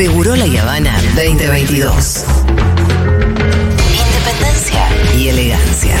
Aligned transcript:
Seguro 0.00 0.34
La 0.34 0.46
Habana 0.62 0.98
2022. 1.14 2.24
Independencia 3.92 4.88
y 5.14 5.28
elegancia. 5.28 5.94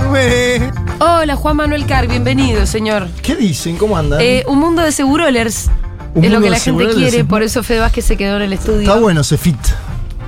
Humé. 0.00 0.72
Hola, 0.98 1.36
Juan 1.36 1.56
Manuel 1.58 1.86
Carr, 1.86 2.08
bienvenido, 2.08 2.66
señor. 2.66 3.06
¿Qué 3.22 3.36
dicen? 3.36 3.76
¿Cómo 3.76 3.96
andan? 3.96 4.20
Eh, 4.20 4.42
un 4.48 4.58
mundo 4.58 4.82
de 4.82 4.90
segurolers. 4.90 5.70
Un 6.14 6.24
es 6.24 6.30
lo 6.30 6.40
que 6.40 6.50
la 6.50 6.58
gente 6.58 6.88
quiere, 6.94 7.24
por 7.24 7.42
eso 7.42 7.62
Fede 7.62 7.80
Vázquez 7.80 8.04
se 8.04 8.16
quedó 8.16 8.36
en 8.36 8.42
el 8.42 8.52
estudio. 8.52 8.80
Está 8.80 8.96
bueno 8.98 9.22
ese 9.22 9.38
fit. 9.38 9.56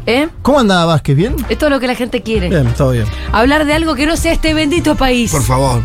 ¿Eh? 0.07 0.29
¿Cómo 0.43 0.61
andaba 0.61 0.85
Vázquez? 0.87 1.17
¿Bien? 1.17 1.35
Es 1.49 1.59
todo 1.59 1.71
lo 1.71 1.81
que 1.81 1.87
la 1.87 1.95
gente 1.95 2.23
quiere. 2.23 2.49
Bien, 2.49 2.67
está 2.67 2.87
bien. 2.89 3.05
Hablar 3.33 3.65
de 3.65 3.73
algo 3.75 3.95
que 3.95 4.07
no 4.07 4.17
sea 4.17 4.33
este 4.33 4.53
bendito 4.55 4.95
país. 4.97 5.31
por 5.31 5.43
favor. 5.43 5.83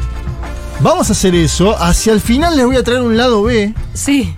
Vamos 0.82 1.10
a 1.10 1.14
hacer 1.14 1.36
eso. 1.36 1.76
Hacia 1.82 2.14
el 2.14 2.22
final 2.22 2.56
les 2.56 2.66
voy 2.66 2.78
a 2.78 2.84
traer 2.84 3.02
un 3.02 3.18
lado 3.18 3.44
B, 3.44 3.74
Sí. 3.94 4.34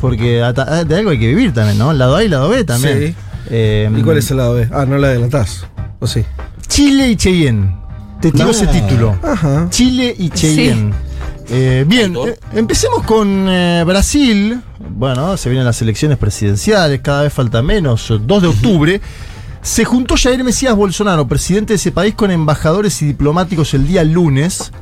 porque 0.00 0.42
de 0.86 0.96
algo 0.96 1.10
hay 1.10 1.18
que 1.20 1.28
vivir 1.28 1.52
también, 1.54 1.78
¿no? 1.78 1.92
Lado 1.92 2.16
A 2.16 2.24
y 2.24 2.28
lado 2.28 2.48
B 2.48 2.64
también. 2.64 2.98
Sí. 3.08 3.14
Eh, 3.50 3.90
¿Y 3.96 4.02
cuál 4.02 4.18
es 4.18 4.30
el 4.30 4.36
lado 4.38 4.54
B? 4.54 4.68
Ah, 4.72 4.84
no 4.86 4.96
la 4.98 5.08
adelantás. 5.08 5.66
¿O 6.00 6.06
sí? 6.06 6.24
Chile 6.68 7.08
y 7.08 7.16
Cheyenne. 7.16 7.74
Te 8.20 8.30
tiro 8.32 8.44
No. 8.46 8.50
ese 8.50 8.66
título. 8.66 9.16
Ajá. 9.22 9.66
Chile 9.70 10.14
y 10.18 10.30
Cheyenne. 10.30 10.92
Eh, 11.50 11.84
bien, 11.86 12.14
eh, 12.16 12.38
empecemos 12.52 13.02
con 13.04 13.48
eh, 13.48 13.82
Brasil. 13.84 14.60
Bueno, 14.78 15.36
se 15.36 15.48
vienen 15.48 15.66
las 15.66 15.82
elecciones 15.82 16.16
presidenciales, 16.16 17.00
cada 17.00 17.22
vez 17.22 17.32
falta 17.32 17.60
menos, 17.60 18.12
2 18.20 18.42
de 18.42 18.48
octubre. 18.48 19.00
Se 19.60 19.84
juntó 19.84 20.14
Jair 20.16 20.42
Mesías 20.44 20.74
Bolsonaro, 20.74 21.26
presidente 21.26 21.72
de 21.72 21.76
ese 21.76 21.92
país, 21.92 22.14
con 22.14 22.30
embajadores 22.30 23.02
y 23.02 23.06
diplomáticos 23.06 23.74
el 23.74 23.86
día 23.86 24.04
lunes 24.04 24.72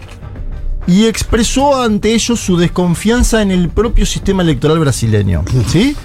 y 0.87 1.07
expresó 1.07 1.83
ante 1.83 2.15
ellos 2.15 2.39
su 2.41 2.57
desconfianza 2.57 3.43
en 3.43 3.51
el 3.51 3.69
propio 3.69 4.07
sistema 4.07 4.43
electoral 4.43 4.79
brasileño. 4.79 5.45
¿Sí? 5.67 5.97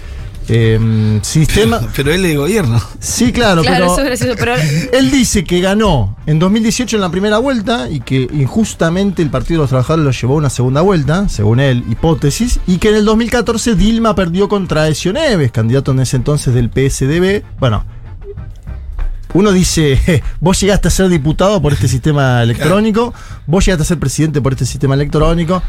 Eh, 0.49 1.19
sistema. 1.22 1.80
Pero 1.95 2.11
él 2.11 2.25
es 2.25 2.31
de 2.31 2.38
gobierno. 2.38 2.81
Sí, 2.99 3.31
claro, 3.31 3.61
Claro, 3.61 3.86
pero. 3.86 3.94
eso 3.94 4.02
es 4.02 4.08
gracioso, 4.08 4.36
pero 4.38 4.53
Él 4.91 5.11
dice 5.11 5.44
que 5.44 5.61
ganó 5.61 6.17
en 6.25 6.39
2018 6.39 6.97
en 6.97 7.02
la 7.02 7.09
primera 7.09 7.38
vuelta 7.38 7.89
y 7.89 8.00
que 8.02 8.27
injustamente 8.33 9.22
el 9.22 9.30
Partido 9.30 9.59
de 9.59 9.63
los 9.63 9.69
Trabajadores 9.69 10.05
lo 10.05 10.11
llevó 10.11 10.33
a 10.33 10.38
una 10.38 10.50
segunda 10.50 10.81
vuelta, 10.81 11.30
según 11.30 11.59
él, 11.59 11.83
hipótesis, 11.89 12.59
y 12.67 12.77
que 12.77 12.89
en 12.89 12.95
el 12.95 13.05
2014 13.05 13.75
Dilma 13.75 14.16
perdió 14.16 14.50
contra 14.50 14.88
Ezio 14.88 15.13
Neves, 15.13 15.52
candidato 15.52 15.91
en 15.91 16.00
ese 16.02 16.17
entonces 16.17 16.53
del 16.53 16.69
PSDB. 16.69 17.44
Bueno, 17.59 17.85
uno 19.33 19.52
dice, 19.52 19.97
"Je, 19.97 20.23
vos 20.39 20.59
llegaste 20.59 20.89
a 20.89 20.91
ser 20.91 21.09
diputado 21.09 21.61
por 21.61 21.73
este 21.73 21.88
sistema 21.88 22.44
electrónico, 22.44 23.13
vos 23.47 23.66
llegaste 23.66 23.81
a 23.81 23.85
ser 23.85 23.97
presidente 24.00 24.41
por 24.41 24.52
este 24.53 24.66
sistema 24.66 24.94
electrónico. 24.94 25.63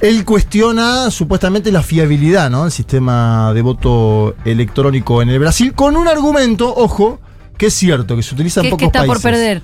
Él 0.00 0.24
cuestiona 0.24 1.10
supuestamente 1.10 1.72
la 1.72 1.82
fiabilidad 1.82 2.50
¿no? 2.50 2.62
del 2.62 2.72
sistema 2.72 3.52
de 3.52 3.62
voto 3.62 4.36
electrónico 4.44 5.22
en 5.22 5.28
el 5.30 5.38
Brasil 5.40 5.72
con 5.74 5.96
un 5.96 6.06
argumento, 6.06 6.72
ojo, 6.74 7.20
que 7.56 7.66
es 7.66 7.74
cierto, 7.74 8.14
que 8.14 8.22
se 8.22 8.34
utiliza 8.34 8.60
en 8.60 8.66
que, 8.66 8.70
que 8.70 8.76
pocos 8.76 8.86
está 8.86 8.98
países. 9.00 9.12
por 9.14 9.22
perder. 9.22 9.62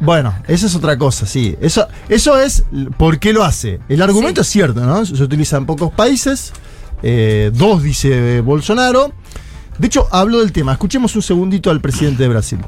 Bueno, 0.00 0.34
esa 0.48 0.66
es 0.66 0.74
otra 0.74 0.96
cosa, 0.98 1.24
sí. 1.26 1.56
Eso, 1.60 1.86
eso 2.08 2.38
es 2.38 2.64
por 2.98 3.18
qué 3.18 3.32
lo 3.32 3.42
hace. 3.44 3.80
El 3.88 4.02
argumento 4.02 4.42
Sí. 4.42 4.48
es 4.48 4.52
cierto, 4.52 4.80
¿no? 4.80 5.04
Se 5.04 5.22
utiliza 5.22 5.56
en 5.56 5.66
pocos 5.66 5.92
países. 5.92 6.52
eh, 7.02 7.50
dos, 7.54 7.82
dice 7.82 8.36
eh, 8.36 8.40
Bolsonaro. 8.42 9.12
De 9.78 9.86
hecho, 9.86 10.06
habló 10.10 10.40
del 10.40 10.52
tema. 10.52 10.72
Escuchemos 10.72 11.16
un 11.16 11.22
segundito 11.22 11.70
al 11.70 11.80
presidente 11.80 12.22
de 12.22 12.28
Brasil. 12.28 12.58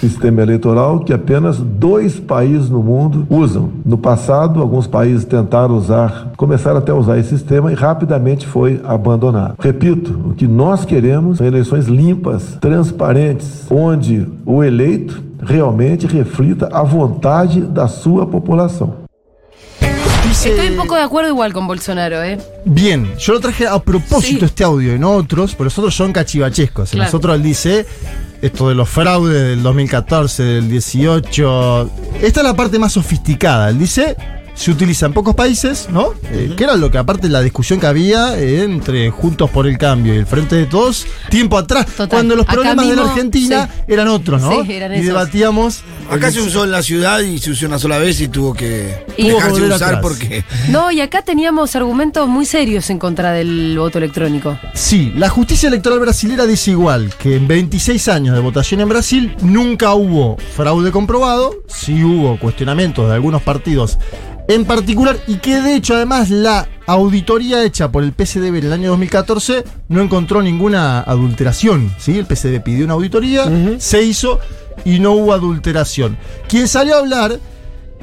Sistema 0.00 0.42
eleitoral 0.42 1.00
que 1.04 1.12
apenas 1.12 1.58
dois 1.58 2.18
países 2.18 2.70
no 2.70 2.82
mundo 2.82 3.26
usam. 3.28 3.70
No 3.84 3.98
passado, 3.98 4.60
alguns 4.60 4.86
países 4.86 5.24
tentaram 5.24 5.76
usar, 5.76 6.32
começaram 6.36 6.78
até 6.78 6.90
a 6.92 6.94
usar 6.94 7.18
esse 7.18 7.30
sistema 7.30 7.70
e 7.70 7.74
rapidamente 7.74 8.46
foi 8.46 8.80
abandonado. 8.84 9.54
Repito, 9.58 10.18
o 10.30 10.34
que 10.34 10.46
nós 10.48 10.84
queremos 10.84 11.38
são 11.38 11.46
eleições 11.46 11.86
limpas, 11.86 12.56
transparentes, 12.60 13.66
onde 13.70 14.26
o 14.46 14.62
eleito 14.64 15.22
realmente 15.42 16.06
reflita 16.06 16.68
a 16.72 16.82
vontade 16.82 17.60
da 17.60 17.86
sua 17.88 18.26
população. 18.26 19.00
Estoy 20.30 20.70
un 20.70 20.76
poco 20.76 20.94
de 20.94 21.02
acuerdo 21.02 21.28
igual 21.30 21.52
con 21.52 21.66
Bolsonaro, 21.66 22.22
¿eh? 22.22 22.38
Bien, 22.64 23.06
yo 23.18 23.32
lo 23.34 23.40
traje 23.40 23.66
a 23.66 23.78
propósito 23.78 24.40
Sí. 24.40 24.44
este 24.44 24.64
audio 24.64 24.94
y 24.94 24.98
no 24.98 25.12
otros, 25.12 25.52
pero 25.54 25.64
los 25.64 25.78
otros 25.78 25.94
son 25.94 26.12
cachivachescos. 26.12 26.92
En 26.92 26.98
Claro. 26.98 27.08
los 27.08 27.14
otros 27.14 27.34
él 27.36 27.42
dice 27.42 27.84
esto 28.42 28.68
de 28.68 28.74
los 28.74 28.88
fraudes 28.88 29.42
del 29.42 29.62
2014, 29.62 30.42
del 30.42 30.68
18. 30.68 31.90
Esta 32.22 32.40
es 32.40 32.46
la 32.46 32.54
parte 32.54 32.78
más 32.78 32.92
sofisticada. 32.92 33.70
Él 33.70 33.78
dice, 33.78 34.16
se 34.60 34.70
utiliza 34.70 35.06
en 35.06 35.14
pocos 35.14 35.34
países, 35.34 35.88
¿no? 35.90 36.12
Eh, 36.32 36.52
que 36.54 36.64
era 36.64 36.76
lo 36.76 36.90
que 36.90 36.98
aparte 36.98 37.30
la 37.30 37.40
discusión 37.40 37.80
que 37.80 37.86
había 37.86 38.38
eh, 38.38 38.62
entre 38.62 39.08
Juntos 39.08 39.48
por 39.48 39.66
el 39.66 39.78
Cambio 39.78 40.12
y 40.14 40.18
el 40.18 40.26
Frente 40.26 40.54
de 40.56 40.66
Todos, 40.66 41.06
tiempo 41.30 41.56
atrás, 41.56 41.86
Total. 41.86 42.08
cuando 42.10 42.36
los 42.36 42.44
problemas 42.44 42.86
de 42.86 42.94
la 42.94 43.04
Argentina 43.08 43.70
sí. 43.74 43.82
eran 43.88 44.08
otros, 44.08 44.42
¿no? 44.42 44.62
Sí, 44.62 44.72
eran 44.72 44.92
y 44.92 44.96
esos. 44.96 45.06
debatíamos. 45.06 45.80
Acá 46.10 46.30
se 46.30 46.42
usó 46.42 46.64
en 46.64 46.72
la 46.72 46.82
ciudad 46.82 47.20
y 47.20 47.38
se 47.38 47.52
usó 47.52 47.64
una 47.66 47.78
sola 47.78 47.96
vez 47.96 48.20
y 48.20 48.28
tuvo 48.28 48.52
que 48.52 49.02
Y- 49.16 49.28
Tuvo 49.30 49.38
que 49.38 49.44
dejarse 49.44 49.62
usar 49.62 49.82
atrás. 49.94 50.00
porque. 50.02 50.44
No, 50.68 50.90
y 50.90 51.00
acá 51.00 51.22
teníamos 51.22 51.74
argumentos 51.74 52.28
muy 52.28 52.44
serios 52.44 52.90
en 52.90 52.98
contra 52.98 53.32
del 53.32 53.78
voto 53.78 53.96
electrónico. 53.96 54.58
Sí, 54.74 55.10
la 55.16 55.30
justicia 55.30 55.68
electoral 55.68 56.00
brasilera 56.00 56.44
dice 56.44 56.72
igual 56.72 57.14
que 57.18 57.36
en 57.36 57.48
26 57.48 58.08
años 58.08 58.34
de 58.34 58.42
votación 58.42 58.80
en 58.82 58.90
Brasil 58.90 59.34
nunca 59.40 59.94
hubo 59.94 60.36
fraude 60.54 60.90
comprobado, 60.92 61.54
sí 61.66 62.04
hubo 62.04 62.38
cuestionamientos 62.38 63.08
de 63.08 63.14
algunos 63.14 63.40
partidos 63.40 63.98
en 64.54 64.64
particular 64.64 65.16
y 65.26 65.36
que 65.36 65.60
de 65.60 65.74
hecho 65.76 65.94
además 65.94 66.28
la 66.30 66.68
auditoría 66.86 67.62
hecha 67.64 67.90
por 67.92 68.02
el 68.02 68.12
PCDB 68.12 68.56
en 68.56 68.64
el 68.66 68.72
año 68.72 68.90
2014 68.90 69.64
no 69.88 70.00
encontró 70.02 70.42
ninguna 70.42 71.00
adulteración, 71.02 71.94
¿sí? 71.98 72.18
El 72.18 72.26
PCDB 72.26 72.62
pidió 72.62 72.84
una 72.84 72.94
auditoría, 72.94 73.44
se 73.78 74.02
hizo 74.02 74.40
y 74.84 74.98
no 74.98 75.12
hubo 75.12 75.32
adulteración. 75.32 76.16
Quien 76.48 76.66
salió 76.68 76.96
a 76.96 76.98
hablar 76.98 77.38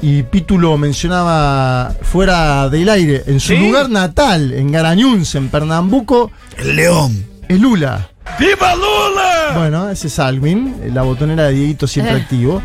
y 0.00 0.22
Pitu 0.22 0.58
lo 0.58 0.78
mencionaba 0.78 1.94
fuera 2.02 2.68
del 2.70 2.88
aire, 2.88 3.24
en 3.26 3.40
su 3.40 3.54
lugar 3.54 3.90
natal, 3.90 4.52
en 4.52 4.70
Garañuns, 4.72 5.34
en 5.34 5.48
Pernambuco, 5.48 6.30
El 6.56 6.76
león. 6.76 7.24
es 7.48 7.60
Lula. 7.60 8.08
¡Viva 8.38 8.74
Lula! 8.76 9.52
Bueno, 9.56 9.90
ese 9.90 10.06
es 10.06 10.18
Alvin, 10.18 10.76
la 10.94 11.02
botonera 11.02 11.44
de 11.44 11.54
Dieguito 11.54 11.86
siempre 11.86 12.16
Eh. 12.16 12.20
activo. 12.20 12.62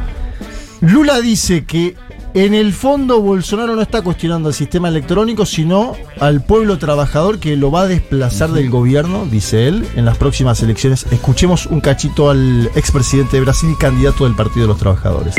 Lula 0.82 1.20
dice 1.22 1.66
que 1.66 1.96
en 2.34 2.54
el 2.54 2.74
fondo 2.74 3.22
Bolsonaro 3.22 3.76
no 3.76 3.82
está 3.82 4.02
cuestionando 4.02 4.50
el 4.50 4.56
sistema 4.56 4.88
electrónico, 4.88 5.46
sino 5.46 5.96
al 6.20 6.42
pueblo 6.42 6.78
trabajador 6.78 7.40
que 7.40 7.56
lo 7.56 7.72
va 7.72 7.82
a 7.82 7.88
desplazar 7.88 8.52
del 8.52 8.70
gobierno, 8.70 9.26
dice 9.26 9.68
él, 9.68 9.86
en 9.96 10.06
las 10.06 10.18
próximas 10.18 10.62
elecciones. 10.64 11.06
Escuchemos 11.12 11.66
un 11.68 11.82
cachito 11.82 12.30
al 12.30 12.70
expresidente 12.76 13.38
de 13.38 13.44
Brasil 13.44 13.70
y 13.72 13.76
candidato 13.76 14.26
del 14.26 14.36
Partido 14.36 14.64
de 14.64 14.68
los 14.68 14.78
Trabajadores. 14.78 15.36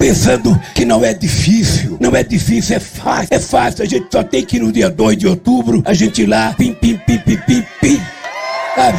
pensando 0.00 0.58
que 0.74 0.86
não 0.86 1.04
é 1.04 1.12
difícil. 1.12 1.98
Não 2.00 2.16
é 2.16 2.24
difícil, 2.24 2.74
é 2.74 2.80
fácil. 2.80 3.28
É 3.30 3.38
fácil. 3.38 3.84
A 3.84 3.86
gente 3.86 4.06
só 4.10 4.24
tem 4.24 4.44
que 4.44 4.56
ir 4.56 4.60
no 4.60 4.72
dia 4.72 4.88
2 4.88 5.18
de 5.18 5.28
outubro, 5.28 5.82
a 5.84 5.92
gente 5.92 6.22
ir 6.22 6.26
lá, 6.26 6.54
pim, 6.56 6.72
pim, 6.72 6.96
pim, 7.06 7.18
pim, 7.18 7.36
pim, 7.36 7.64
pim. 7.82 8.00
Sabe? 8.74 8.98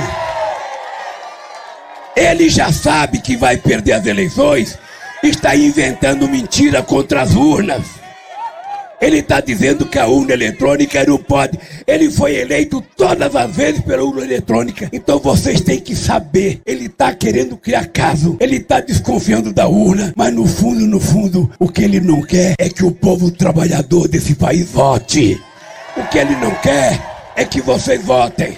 Ele 2.16 2.49
já 2.49 2.72
sabe 2.72 3.19
que 3.19 3.35
vai 3.35 3.57
perder 3.57 3.93
as 3.93 4.05
eleições, 4.05 4.78
está 5.23 5.55
inventando 5.55 6.27
mentira 6.27 6.81
contra 6.81 7.21
as 7.21 7.35
urnas. 7.35 8.01
Ele 9.01 9.17
está 9.17 9.41
dizendo 9.41 9.87
que 9.87 9.97
a 9.97 10.05
urna 10.05 10.33
eletrônica 10.33 11.03
não 11.03 11.17
pode. 11.17 11.57
Ele 11.87 12.09
foi 12.11 12.35
eleito 12.35 12.83
todas 12.95 13.35
as 13.35 13.55
vezes 13.55 13.81
pela 13.81 14.03
urna 14.03 14.23
eletrônica. 14.23 14.87
Então 14.93 15.17
vocês 15.17 15.59
têm 15.61 15.79
que 15.79 15.96
saber. 15.96 16.61
Ele 16.67 16.85
está 16.85 17.11
querendo 17.11 17.57
criar 17.57 17.87
caso. 17.87 18.37
Ele 18.40 18.57
está 18.57 18.79
desconfiando 18.79 19.51
da 19.51 19.67
urna. 19.67 20.13
Mas 20.16 20.31
no 20.31 20.46
fundo, 20.46 20.85
no 20.85 20.99
fundo, 20.99 21.49
o 21.57 21.67
que 21.67 21.84
ele 21.84 21.99
não 21.99 22.22
quer 22.22 22.53
é 22.59 22.69
que 22.69 22.85
o 22.85 22.91
povo 22.91 23.31
trabalhador 23.31 24.07
desse 24.07 24.35
país 24.35 24.69
vote. 24.69 25.41
O 25.97 26.03
que 26.07 26.19
ele 26.19 26.35
não 26.35 26.51
quer 26.61 27.01
é 27.35 27.43
que 27.43 27.59
vocês 27.59 28.03
votem. 28.03 28.55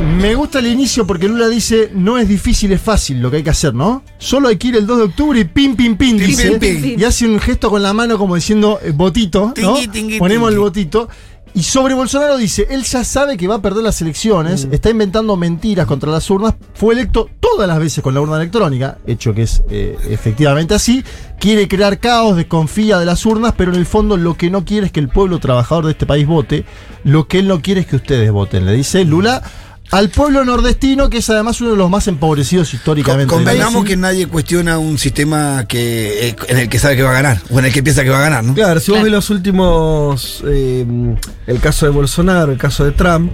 Me 0.00 0.34
gusta 0.34 0.58
el 0.58 0.66
inicio 0.66 1.06
porque 1.06 1.28
Lula 1.28 1.48
dice, 1.48 1.90
no 1.94 2.16
es 2.16 2.28
difícil, 2.28 2.72
es 2.72 2.80
fácil 2.80 3.20
lo 3.20 3.30
que 3.30 3.38
hay 3.38 3.42
que 3.42 3.50
hacer, 3.50 3.74
¿no? 3.74 4.02
Solo 4.18 4.48
hay 4.48 4.56
que 4.56 4.68
ir 4.68 4.76
el 4.76 4.86
2 4.86 4.98
de 4.98 5.04
octubre 5.04 5.40
y 5.40 5.44
pim, 5.44 5.76
pim, 5.76 5.96
pim, 5.96 6.16
dice. 6.16 6.52
pim, 6.58 6.80
pim. 6.80 6.98
Y 6.98 7.04
hace 7.04 7.26
un 7.26 7.38
gesto 7.38 7.70
con 7.70 7.82
la 7.82 7.92
mano 7.92 8.16
como 8.18 8.34
diciendo 8.34 8.80
eh, 8.82 8.92
botito, 8.92 9.52
¿no? 9.60 9.74
Tingui, 9.74 9.88
tingui, 9.88 10.18
Ponemos 10.18 10.50
el 10.50 10.58
botito. 10.58 11.08
Y 11.52 11.64
sobre 11.64 11.94
Bolsonaro 11.94 12.36
dice, 12.36 12.68
él 12.70 12.84
ya 12.84 13.02
sabe 13.02 13.36
que 13.36 13.48
va 13.48 13.56
a 13.56 13.62
perder 13.62 13.82
las 13.82 14.00
elecciones, 14.00 14.68
está 14.70 14.88
inventando 14.88 15.36
mentiras 15.36 15.84
contra 15.86 16.10
las 16.10 16.30
urnas, 16.30 16.54
fue 16.74 16.94
electo 16.94 17.28
todas 17.40 17.66
las 17.66 17.80
veces 17.80 18.04
con 18.04 18.14
la 18.14 18.20
urna 18.20 18.36
electrónica, 18.36 18.98
hecho 19.04 19.34
que 19.34 19.42
es 19.42 19.62
eh, 19.68 19.98
efectivamente 20.08 20.74
así, 20.74 21.02
quiere 21.40 21.66
crear 21.66 21.98
caos, 21.98 22.36
desconfía 22.36 22.98
de 22.98 23.06
las 23.06 23.26
urnas, 23.26 23.54
pero 23.56 23.72
en 23.72 23.78
el 23.78 23.86
fondo 23.86 24.16
lo 24.16 24.36
que 24.36 24.48
no 24.48 24.64
quiere 24.64 24.86
es 24.86 24.92
que 24.92 25.00
el 25.00 25.08
pueblo 25.08 25.40
trabajador 25.40 25.86
de 25.86 25.92
este 25.92 26.06
país 26.06 26.24
vote, 26.24 26.64
lo 27.02 27.26
que 27.26 27.40
él 27.40 27.48
no 27.48 27.60
quiere 27.60 27.80
es 27.80 27.88
que 27.88 27.96
ustedes 27.96 28.30
voten, 28.30 28.64
le 28.64 28.72
dice 28.72 29.04
Lula 29.04 29.42
al 29.92 30.08
pueblo 30.08 30.44
nordestino, 30.44 31.10
que 31.10 31.18
es 31.18 31.28
además 31.30 31.60
uno 31.60 31.70
de 31.70 31.76
los 31.76 31.90
más 31.90 32.06
empobrecidos 32.06 32.72
históricamente. 32.74 33.26
Con- 33.26 33.38
Convengamos 33.44 33.84
que 33.84 33.96
nadie 33.96 34.26
cuestiona 34.28 34.78
un 34.78 34.98
sistema 34.98 35.64
que 35.66 36.28
eh, 36.28 36.36
en 36.48 36.58
el 36.58 36.68
que 36.68 36.78
sabe 36.78 36.96
que 36.96 37.02
va 37.02 37.10
a 37.10 37.14
ganar, 37.14 37.40
o 37.50 37.58
en 37.58 37.64
el 37.64 37.72
que 37.72 37.82
piensa 37.82 38.04
que 38.04 38.10
va 38.10 38.18
a 38.18 38.22
ganar, 38.22 38.44
¿no? 38.44 38.54
Claro, 38.54 38.78
si 38.80 38.92
vos 38.92 39.02
ves 39.02 39.10
los 39.12 39.30
últimos. 39.30 40.42
eh, 40.46 40.86
el 41.46 41.60
caso 41.60 41.86
de 41.86 41.92
Bolsonaro, 41.92 42.52
el 42.52 42.58
caso 42.58 42.84
de 42.84 42.92
Trump, 42.92 43.32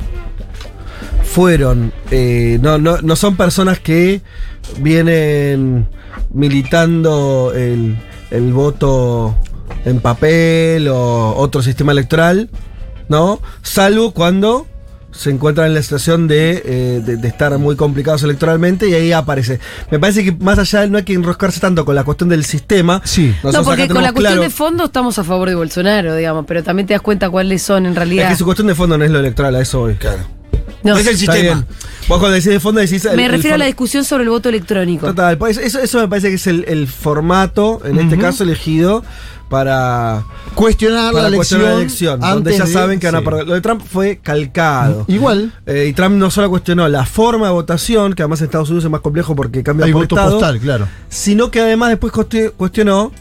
fueron. 1.25 1.93
eh, 2.11 2.58
no, 2.62 2.79
no, 2.79 2.99
no 3.03 3.17
son 3.17 3.37
personas 3.37 3.79
que 3.81 4.23
vienen 4.79 5.87
militando 6.32 7.53
el, 7.55 7.97
el 8.31 8.53
voto 8.53 9.37
en 9.85 10.00
papel 10.00 10.88
o 10.88 11.35
otro 11.37 11.62
sistema 11.62 11.93
electoral, 11.93 12.49
¿no? 13.08 13.41
Salvo 13.62 14.12
cuando 14.12 14.67
se 15.12 15.31
encuentran 15.31 15.69
en 15.69 15.75
la 15.75 15.82
situación 15.82 16.29
de, 16.29 16.62
eh, 16.64 17.03
de- 17.05 17.17
de 17.17 17.29
estar 17.29 17.56
muy 17.58 17.75
complicados 17.76 18.23
electoralmente 18.23 18.88
y 18.88 18.94
ahí 18.94 19.12
aparece. 19.12 19.61
Me 19.91 19.99
parece 19.99 20.23
que 20.25 20.32
más 20.32 20.58
allá 20.58 20.87
no 20.88 20.99
hay 20.99 21.05
que 21.05 21.14
enroscarse 21.14 21.58
tanto 21.61 21.85
con 21.85 21.94
la 21.94 22.05
cuestión 22.05 22.29
del 22.29 22.44
sistema. 22.44 23.00
Sí. 23.05 23.35
No, 23.43 23.62
porque 23.64 23.88
con 23.88 24.03
la 24.03 24.12
cuestión 24.12 24.35
claro- 24.35 24.43
de 24.43 24.50
fondo 24.50 24.85
estamos 24.85 25.19
a 25.19 25.25
favor 25.25 25.49
de 25.49 25.55
Bolsonaro, 25.55 26.14
digamos, 26.17 26.44
pero 26.47 26.62
también 26.62 26.87
te 26.87 26.93
das 26.94 27.00
cuenta 27.03 27.31
cuáles 27.31 27.62
son 27.62 27.87
en 27.87 27.93
Es 27.93 27.97
realidad. 27.99 28.29
que 28.29 28.37
su 28.37 28.44
cuestión 28.44 28.67
de 28.69 28.75
fondo 28.75 28.99
no 28.99 29.05
es 29.05 29.11
lo 29.11 29.19
electoral, 29.20 29.55
a 29.56 29.61
eso 29.61 29.81
voy. 29.81 29.94
Claro. 29.94 30.23
No, 30.82 30.97
es 30.97 31.06
el 31.06 31.17
sistema. 31.17 31.41
bien. 31.41 31.67
Vos 32.06 32.19
cuando 32.20 32.31
decís 32.37 32.50
de 32.50 32.61
fondo 32.61 32.81
decís. 32.81 33.05
el- 33.06 33.17
me 33.17 33.25
el 33.26 33.32
refiero 33.32 33.55
a 33.56 33.58
la 33.58 33.64
discusión 33.64 34.05
sobre 34.05 34.23
el 34.25 34.29
voto 34.31 34.49
electrónico. 34.50 35.06
Total, 35.06 35.37
pues 35.38 35.56
eso, 35.56 35.81
eso 35.81 35.99
me 35.99 36.06
parece 36.08 36.29
que 36.29 36.35
es 36.35 36.47
el, 36.47 36.64
el 36.69 36.87
formato, 36.87 37.81
en 37.85 37.99
este 37.99 38.19
caso 38.19 38.44
elegido, 38.44 39.03
para, 39.48 40.25
Cuestionar 40.54 41.12
para 41.12 41.28
la 41.31 41.37
cuestionar 41.37 41.72
elección. 41.75 42.20
la 42.20 42.26
elección. 42.26 42.43
Donde 42.44 42.58
ya 42.58 42.64
de- 42.64 42.72
saben 42.72 42.98
que 43.00 43.06
van 43.06 43.14
a 43.16 43.19
sí. 43.20 43.25
perder. 43.25 43.46
Lo 43.46 43.54
de 43.54 43.60
Trump 43.60 43.82
fue 43.88 44.19
calcado. 44.22 45.04
Igual, 45.08 45.52
Eh, 45.66 45.87
y 45.88 45.93
Trump 45.93 46.16
no 46.16 46.31
solo 46.31 46.50
cuestionó 46.50 46.88
la 46.88 47.04
forma 47.06 47.46
de 47.46 47.52
votación, 47.52 48.14
que 48.14 48.22
además 48.22 48.40
en 48.40 48.46
Estados 48.46 48.69
Unidos 48.70 48.84
es 48.84 48.90
más 48.90 49.00
complejo 49.00 49.34
porque 49.37 49.62
cambia 49.62 49.87
hay 49.87 49.93
por 49.93 50.02
voto 50.02 50.16
estado, 50.16 50.32
postal, 50.38 50.58
claro. 50.58 50.88
sino 51.08 51.50
que 51.50 51.60
además 51.60 51.90
después 51.90 52.12
cuesti- 52.12 52.50
cuestionó 52.56 53.12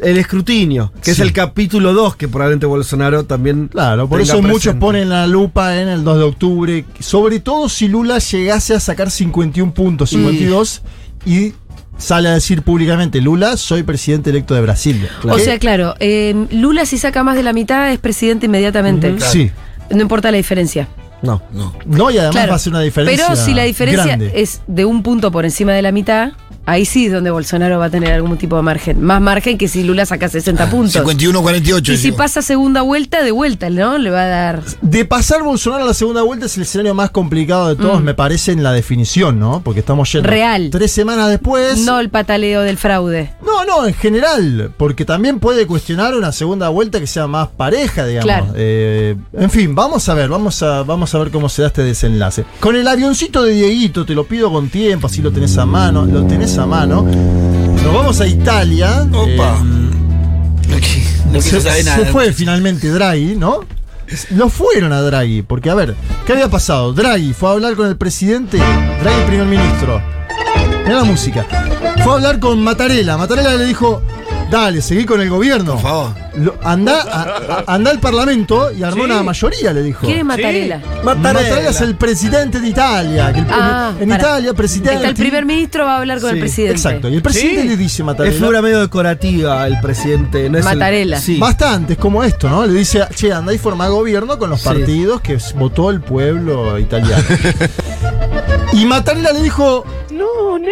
el 0.00 0.16
escrutinio, 0.16 0.92
que 1.02 1.10
es 1.10 1.18
el 1.18 1.32
capítulo 1.32 1.92
2 1.92 2.14
que 2.14 2.28
probablemente 2.28 2.66
Bolsonaro 2.66 3.24
también. 3.24 3.66
Claro, 3.68 4.08
por 4.08 4.20
eso 4.20 4.36
muchos 4.40 4.52
presente. 4.60 4.80
ponen 4.80 5.08
la 5.08 5.26
lupa 5.26 5.76
en 5.80 5.88
el 5.88 6.04
2 6.04 6.18
de 6.18 6.22
octubre, 6.24 6.84
sobre 7.00 7.40
todo 7.40 7.68
si 7.68 7.88
Lula 7.88 8.18
llegase 8.20 8.74
a 8.74 8.80
sacar 8.80 9.10
51 9.10 9.72
puntos, 9.74 10.10
52, 10.10 10.82
y 11.26 11.52
sale 11.98 12.28
a 12.28 12.32
decir 12.32 12.62
públicamente, 12.62 13.20
Lula, 13.20 13.56
soy 13.56 13.82
presidente 13.82 14.30
electo 14.30 14.54
de 14.54 14.62
Brasil. 14.62 15.06
O 15.24 15.38
sea, 15.38 15.58
claro, 15.58 15.94
eh, 16.00 16.46
Lula 16.50 16.86
si 16.86 16.96
saca 16.96 17.22
más 17.22 17.36
de 17.36 17.42
la 17.42 17.52
mitad 17.52 17.92
es 17.92 17.98
presidente 17.98 18.46
inmediatamente. 18.46 19.14
sí. 19.20 19.50
No 19.90 20.02
importa 20.02 20.30
la 20.30 20.36
diferencia. 20.36 20.86
No. 21.22 21.42
No. 21.52 21.74
No, 21.86 22.10
y 22.10 22.18
además 22.18 22.34
Claro. 22.34 22.50
va 22.50 22.56
a 22.56 22.58
ser 22.58 22.72
una 22.74 22.80
diferencia 22.82 23.24
Pero 23.26 23.36
si 23.36 23.54
la 23.54 23.62
diferencia 23.64 24.04
grande. 24.04 24.32
es 24.34 24.60
de 24.66 24.84
un 24.84 25.02
punto 25.02 25.32
por 25.32 25.44
encima 25.46 25.72
de 25.72 25.80
la 25.82 25.92
mitad, 25.92 26.32
ahí 26.68 26.84
sí 26.84 27.06
es 27.06 27.12
donde 27.12 27.30
Bolsonaro 27.30 27.78
va 27.78 27.86
a 27.86 27.90
tener 27.90 28.12
algún 28.12 28.36
tipo 28.38 28.56
de 28.56 28.62
margen. 28.62 29.02
Más 29.02 29.20
margen 29.20 29.58
que 29.58 29.68
si 29.68 29.82
Lula 29.84 30.06
saca 30.06 30.28
60 30.28 30.70
puntos. 30.70 31.02
51-48. 31.02 31.80
Y 31.80 31.84
si 31.84 31.90
decimos. 31.92 32.18
pasa 32.18 32.42
segunda 32.42 32.82
vuelta, 32.82 33.22
de 33.22 33.30
vuelta, 33.30 33.70
¿no? 33.70 33.98
Le 33.98 34.10
va 34.10 34.22
a 34.22 34.26
dar. 34.26 34.62
De 34.82 35.04
pasar 35.04 35.42
Bolsonaro 35.42 35.84
a 35.84 35.86
la 35.86 35.94
segunda 35.94 36.22
vuelta 36.22 36.46
es 36.46 36.56
el 36.56 36.62
escenario 36.64 36.94
más 36.94 37.10
complicado 37.10 37.68
de 37.68 37.76
todos, 37.76 38.00
Mm. 38.00 38.04
me 38.04 38.14
parece, 38.14 38.52
en 38.52 38.62
la 38.62 38.72
definición, 38.72 39.38
¿no? 39.40 39.60
Porque 39.64 39.80
estamos 39.80 40.10
yendo 40.12 40.28
Real. 40.28 40.68
tres 40.70 40.92
semanas 40.92 41.28
después. 41.30 41.78
No 41.84 41.98
el 42.00 42.10
pataleo 42.10 42.60
del 42.62 42.76
fraude. 42.76 43.32
No, 43.44 43.64
no, 43.64 43.86
en 43.86 43.94
general, 43.94 44.70
porque 44.76 45.04
también 45.04 45.38
puede 45.40 45.66
cuestionar 45.66 46.14
una 46.14 46.32
segunda 46.32 46.68
vuelta 46.68 47.00
que 47.00 47.06
sea 47.06 47.26
más 47.26 47.48
pareja, 47.48 48.04
digamos. 48.06 48.24
Claro. 48.24 48.46
Eh, 48.56 49.16
en 49.32 49.50
fin, 49.50 49.74
vamos 49.74 50.08
a 50.08 50.14
ver, 50.14 50.28
vamos 50.28 50.62
a, 50.62 50.82
vamos 50.82 51.14
a 51.14 51.18
ver 51.18 51.30
cómo 51.30 51.48
se 51.48 51.62
da 51.62 51.68
este 51.68 51.82
desenlace. 51.82 52.44
Con 52.60 52.76
el 52.76 52.86
avioncito 52.86 53.42
de 53.42 53.52
Dieguito, 53.54 54.04
te 54.04 54.14
lo 54.14 54.24
pido 54.24 54.52
con 54.52 54.68
tiempo, 54.68 55.06
así 55.06 55.22
lo 55.22 55.30
tenés 55.32 55.56
a 55.58 55.64
mano, 55.66 56.04
lo 56.04 56.24
tenés 56.26 56.57
mano. 56.66 57.02
Nos 57.02 57.94
vamos 57.94 58.20
a 58.20 58.26
Italia. 58.26 59.06
Opa. 59.12 59.58
Eh, 60.70 61.04
no 61.32 61.40
se, 61.40 61.60
fue 62.06 62.32
finalmente 62.32 62.88
Draghi, 62.88 63.36
¿no? 63.36 63.60
Lo 64.30 64.48
fueron 64.48 64.92
a 64.92 65.02
Draghi, 65.02 65.42
porque 65.42 65.68
a 65.68 65.74
ver, 65.74 65.94
¿qué 66.26 66.32
había 66.32 66.48
pasado? 66.48 66.92
Draghi 66.92 67.34
fue 67.34 67.50
a 67.50 67.52
hablar 67.52 67.76
con 67.76 67.86
el 67.86 67.96
presidente, 67.96 68.56
Draghi 68.56 69.26
primer 69.26 69.46
ministro. 69.46 70.02
Mira 70.84 71.00
la 71.00 71.04
música. 71.04 71.46
Fue 72.02 72.12
a 72.12 72.16
hablar 72.16 72.38
con 72.40 72.62
Mattarella. 72.62 73.18
Mattarella 73.18 73.54
le 73.56 73.66
dijo, 73.66 74.02
dale, 74.50 74.80
seguí 74.82 75.04
con 75.04 75.20
el 75.20 75.28
gobierno. 75.30 75.72
Por 75.74 75.82
favor. 75.82 76.14
Lo- 76.36 76.54
anda, 76.62 77.02
a- 77.02 77.62
a- 77.68 77.74
anda 77.74 77.90
al 77.90 77.98
parlamento 78.00 78.70
y 78.72 78.82
armó 78.82 79.04
una 79.04 79.22
mayoría, 79.22 79.72
le 79.72 79.82
dijo. 79.82 80.06
¿Quién 80.06 80.18
es 80.18 80.24
Mattarella? 80.24 80.80
Mattarella 81.04 81.70
es 81.70 81.80
el 81.80 81.96
presidente 81.96 82.60
de 82.60 82.68
Italia. 82.68 83.32
que 83.32 83.40
el- 83.40 83.46
Ah, 83.50 83.92
en 83.98 84.08
para. 84.08 84.20
Italia, 84.22 84.54
presidente. 84.54 84.94
Está 84.94 85.08
el 85.08 85.14
primer 85.14 85.44
ministro 85.44 85.84
va 85.84 85.94
a 85.94 85.98
hablar 85.98 86.20
con 86.20 86.30
Sí, 86.30 86.34
el 86.36 86.40
presidente. 86.40 86.76
Exacto. 86.76 87.08
Y 87.08 87.14
el 87.16 87.22
presidente 87.22 87.62
Sí. 87.62 87.68
le 87.68 87.76
dice 87.76 88.02
a 88.02 88.04
Es 88.04 88.06
Mattarella. 88.06 88.36
figura 88.38 88.62
medio 88.62 88.80
decorativa 88.80 89.66
el 89.66 89.80
presidente. 89.80 90.48
No 90.48 90.58
es 90.58 90.64
el- 90.66 90.72
Mattarella. 90.78 91.20
sí. 91.20 91.38
Bastante, 91.38 91.94
es 91.94 91.98
como 91.98 92.22
esto, 92.24 92.48
¿no? 92.48 92.64
Le 92.66 92.72
dice, 92.74 93.02
che, 93.14 93.32
anda 93.32 93.52
y 93.52 93.58
forma 93.58 93.88
gobierno 93.88 94.38
con 94.38 94.50
los 94.50 94.60
Sí. 94.60 94.66
partidos 94.68 95.20
que 95.20 95.38
votó 95.56 95.90
el 95.90 96.00
pueblo 96.00 96.78
italiano. 96.78 97.24
y 98.72 98.84
Mattarella 98.86 99.32
le 99.32 99.42
dijo, 99.42 99.84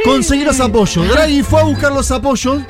conseguir 0.05 0.47
los 0.47 0.61
apoyos. 0.61 1.09
Draghi 1.09 1.43
fue 1.43 1.61
a 1.61 1.65
buscar 1.65 1.93
los 1.93 2.11
apoyos 2.11 2.63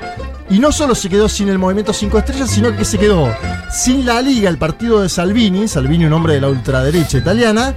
y 0.50 0.58
no 0.58 0.70
solo 0.72 0.94
se 0.94 1.08
quedó 1.08 1.28
sin 1.28 1.48
el 1.48 1.58
movimiento 1.58 1.92
5 1.92 2.18
estrellas, 2.18 2.50
sino 2.50 2.74
que 2.76 2.84
se 2.84 2.98
quedó 2.98 3.28
sin 3.70 4.06
la 4.06 4.22
Liga, 4.22 4.48
el 4.48 4.58
partido 4.58 5.02
de 5.02 5.08
Salvini, 5.08 5.66
Salvini 5.68 6.04
un 6.04 6.12
hombre 6.12 6.34
de 6.34 6.40
la 6.40 6.48
ultraderecha 6.48 7.18
italiana, 7.18 7.74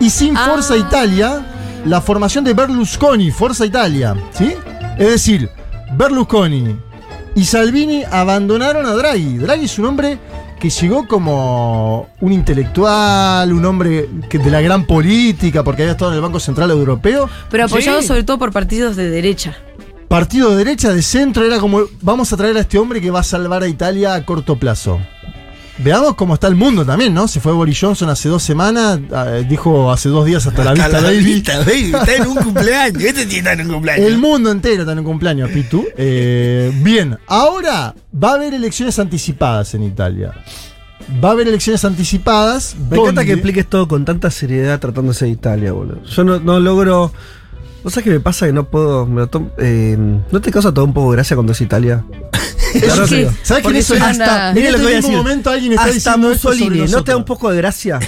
y 0.00 0.10
sin 0.10 0.36
Ah. 0.36 0.46
Forza 0.50 0.76
Italia, 0.76 1.46
la 1.86 2.00
formación 2.00 2.44
de 2.44 2.52
Berlusconi, 2.54 3.30
Forza 3.30 3.64
Italia, 3.66 4.14
¿sí? 4.32 4.54
Es 4.98 5.08
decir, 5.10 5.48
Berlusconi 5.96 6.76
y 7.34 7.44
Salvini 7.44 8.04
abandonaron 8.10 8.84
a 8.86 8.92
Draghi. 8.92 9.38
Draghi 9.38 9.64
es 9.64 9.78
un 9.78 9.86
hombre 9.86 10.18
que 10.60 10.70
llegó 10.70 11.08
como 11.08 12.08
un 12.20 12.32
intelectual, 12.32 13.52
un 13.52 13.64
hombre 13.64 14.08
que- 14.28 14.38
de 14.38 14.48
la 14.50 14.60
gran 14.60 14.84
política, 14.86 15.64
porque 15.64 15.82
había 15.82 15.92
estado 15.92 16.12
en 16.12 16.16
el 16.16 16.22
Banco 16.22 16.38
Central 16.38 16.70
Europeo. 16.70 17.28
Pero 17.50 17.64
apoyado 17.64 18.00
Sí. 18.00 18.06
sobre 18.06 18.22
todo 18.22 18.38
por 18.38 18.52
partidos 18.52 18.94
de 18.96 19.10
derecha. 19.10 19.56
Partido 20.12 20.50
de 20.50 20.56
derecha, 20.58 20.92
de 20.92 21.00
centro, 21.00 21.42
era 21.42 21.58
como, 21.58 21.84
vamos 22.02 22.30
a 22.34 22.36
traer 22.36 22.54
a 22.58 22.60
este 22.60 22.76
hombre 22.78 23.00
que 23.00 23.10
va 23.10 23.20
a 23.20 23.22
salvar 23.22 23.62
a 23.62 23.66
Italia 23.66 24.12
a 24.12 24.22
corto 24.26 24.56
plazo. 24.56 25.00
Veamos 25.78 26.16
cómo 26.16 26.34
está 26.34 26.48
el 26.48 26.54
mundo 26.54 26.84
también, 26.84 27.14
¿no? 27.14 27.26
Se 27.26 27.40
fue 27.40 27.50
Boris 27.54 27.78
Johnson 27.80 28.10
hace 28.10 28.28
dos 28.28 28.42
semanas, 28.42 29.00
eh, 29.10 29.46
dijo 29.48 29.90
hace 29.90 30.10
dos 30.10 30.26
días 30.26 30.46
hasta 30.46 30.64
la 30.64 30.72
Hasta 30.72 30.84
vista, 30.84 31.00
la 31.00 31.08
baby. 31.08 31.24
vista, 31.24 31.58
baby. 31.60 31.92
Está 31.94 32.16
en 32.16 32.26
un 32.26 32.36
cumpleaños. 32.44 33.02
Este 33.02 33.26
sí 33.26 33.38
está 33.38 33.54
en 33.54 33.62
un 33.62 33.72
cumpleaños. 33.72 34.06
El 34.06 34.18
mundo 34.18 34.50
entero 34.50 34.82
está 34.82 34.92
en 34.92 34.98
un 34.98 35.04
cumpleaños, 35.06 35.50
Pitu. 35.50 35.86
Eh, 35.96 36.70
bien, 36.82 37.16
ahora 37.26 37.94
va 38.22 38.32
a 38.32 38.34
haber 38.34 38.52
elecciones 38.52 38.98
anticipadas 38.98 39.72
en 39.72 39.82
Italia. 39.82 40.34
Va 41.24 41.30
a 41.30 41.32
haber 41.32 41.48
elecciones 41.48 41.86
anticipadas. 41.86 42.76
Me 42.90 42.98
encanta 42.98 43.24
que 43.24 43.32
expliques 43.32 43.66
todo 43.66 43.88
con 43.88 44.04
tanta 44.04 44.30
seriedad 44.30 44.78
tratándose 44.78 45.24
de 45.24 45.30
Italia, 45.30 45.72
boludo. 45.72 46.04
Yo 46.04 46.22
no, 46.22 46.38
no 46.38 46.60
logro. 46.60 47.12
¿No 47.84 47.90
sabes 47.90 48.04
qué 48.04 48.10
me 48.10 48.20
pasa? 48.20 48.46
Que 48.46 48.52
no 48.52 48.68
puedo. 48.68 49.06
me 49.06 49.22
lo 49.22 49.26
tom- 49.28 49.50
eh, 49.58 49.96
¿No 50.30 50.40
te 50.40 50.50
causa 50.50 50.72
todo 50.72 50.84
un 50.84 50.94
poco 50.94 51.10
de 51.10 51.16
gracia 51.16 51.36
cuando 51.36 51.52
es 51.52 51.60
Italia? 51.60 52.04
Claro, 52.80 53.06
que-. 53.06 53.28
¿Sabes 53.42 53.64
quién 53.64 53.76
es 53.76 53.86
suena- 53.86 54.08
hasta, 54.08 54.52
Miren 54.54 54.68
en 54.68 54.72
lo 54.72 54.78
que 54.78 54.84
voy 54.84 54.92
a 54.94 54.96
decir. 54.96 55.14
momento 55.16 55.50
alguien 55.50 55.72
está 55.72 55.84
Hasta 55.84 56.16
Mussolini, 56.16 56.86
¿no 56.90 57.04
te 57.04 57.10
da 57.12 57.18
un 57.18 57.24
poco 57.26 57.50
de 57.50 57.58
gracia? 57.58 58.00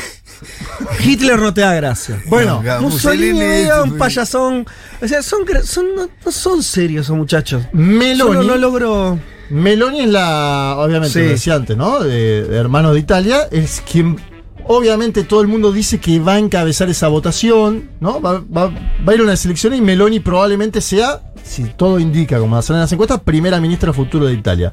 Hitler 1.04 1.38
no 1.38 1.52
te 1.52 1.60
da 1.60 1.74
gracia. 1.74 2.22
Bueno, 2.28 2.62
No, 2.64 2.80
Mussolini 2.82 3.32
Mussolini 3.32 3.40
era 3.66 3.78
es- 3.78 3.84
un 3.84 3.98
payasón. 3.98 4.66
O 5.02 5.08
sea, 5.08 5.22
son, 5.22 5.40
son- 5.64 5.94
no, 5.94 6.08
no 6.24 6.32
son 6.32 6.62
serios 6.62 7.06
esos 7.06 7.16
muchachos. 7.16 7.62
Yo 7.64 7.78
Meloni, 7.78 8.32
no, 8.36 8.42
no 8.42 8.56
logro. 8.56 9.18
Meloni 9.50 10.00
es 10.00 10.08
la, 10.08 10.76
obviamente, 10.78 11.12
Sí. 11.20 11.24
lo 11.24 11.30
decía 11.32 11.54
antes, 11.56 11.76
¿no? 11.76 12.00
De, 12.00 12.44
de 12.44 12.56
Hermanos 12.56 12.94
de 12.94 13.00
Italia, 13.00 13.46
es 13.50 13.82
quien, 13.90 14.18
obviamente, 14.66 15.24
todo 15.24 15.40
el 15.42 15.48
mundo 15.48 15.72
dice 15.72 15.98
que 15.98 16.18
va 16.20 16.34
a 16.34 16.38
encabezar 16.38 16.88
esa 16.88 17.08
votación, 17.08 17.90
¿no? 18.00 18.20
Va, 18.20 18.40
va- 18.40 18.68
va 18.68 19.12
a 19.12 19.14
ir 19.14 19.20
a 19.20 19.24
una 19.24 19.34
elección 19.34 19.74
y 19.74 19.80
Meloni 19.80 20.20
probablemente 20.20 20.80
sea, 20.80 21.20
si 21.42 21.64
todo 21.64 21.98
indica, 21.98 22.38
como 22.38 22.60
salen 22.62 22.80
las 22.82 22.92
encuestas, 22.92 23.20
primera 23.20 23.60
ministra 23.60 23.92
futuro 23.92 24.26
de 24.26 24.34
Italia. 24.34 24.72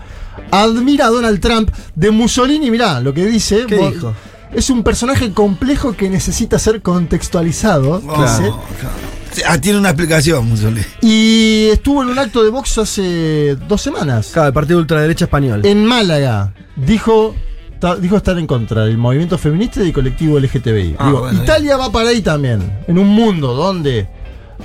Admira 0.52 1.08
a 1.08 1.10
Donald 1.10 1.40
Trump 1.40 1.70
de 1.96 2.12
Mussolini, 2.12 2.72
mirá, 2.72 3.00
lo 3.00 3.14
que 3.14 3.26
dice. 3.26 3.66
¿Qué 3.68 3.78
vos- 3.78 3.94
dijo? 3.94 4.14
Es 4.54 4.70
un 4.70 4.84
personaje 4.84 5.32
complejo 5.32 5.94
que 5.96 6.10
necesita 6.10 6.60
ser 6.60 6.82
contextualizado. 6.82 8.02
Oh, 8.06 8.22
dice. 8.22 8.42
claro. 8.80 9.12
Sí, 9.32 9.42
Ah, 9.48 9.58
tiene 9.58 9.80
una 9.80 9.92
explicación, 9.92 10.46
Mussolini. 10.50 10.82
Y 11.02 11.68
estuvo 11.72 12.04
en 12.04 12.10
un 12.10 12.20
acto 12.20 12.44
de 12.44 12.50
box 12.50 12.78
hace 12.80 13.56
dos 13.70 13.82
semanas. 13.82 14.32
Claro, 14.34 14.50
el 14.50 14.54
partido 14.54 14.78
ultraderecha 14.80 15.24
español. 15.24 15.62
En 15.66 15.86
Málaga 15.86 16.54
dijo, 16.76 17.34
dijo 18.00 18.18
estar 18.18 18.38
en 18.38 18.48
contra 18.48 18.86
del 18.86 18.98
movimiento 18.98 19.38
feminista 19.38 19.80
y 19.80 19.86
del 19.86 19.94
colectivo 19.94 20.40
LGTBI. 20.40 20.96
Ah, 21.00 21.08
Digo, 21.08 21.20
bueno, 21.22 21.44
Italia 21.44 21.78
va 21.78 21.92
para 21.92 22.10
ahí 22.10 22.22
también. 22.22 22.80
En 22.88 22.98
un 22.98 23.08
mundo 23.08 23.54
donde, 23.54 24.08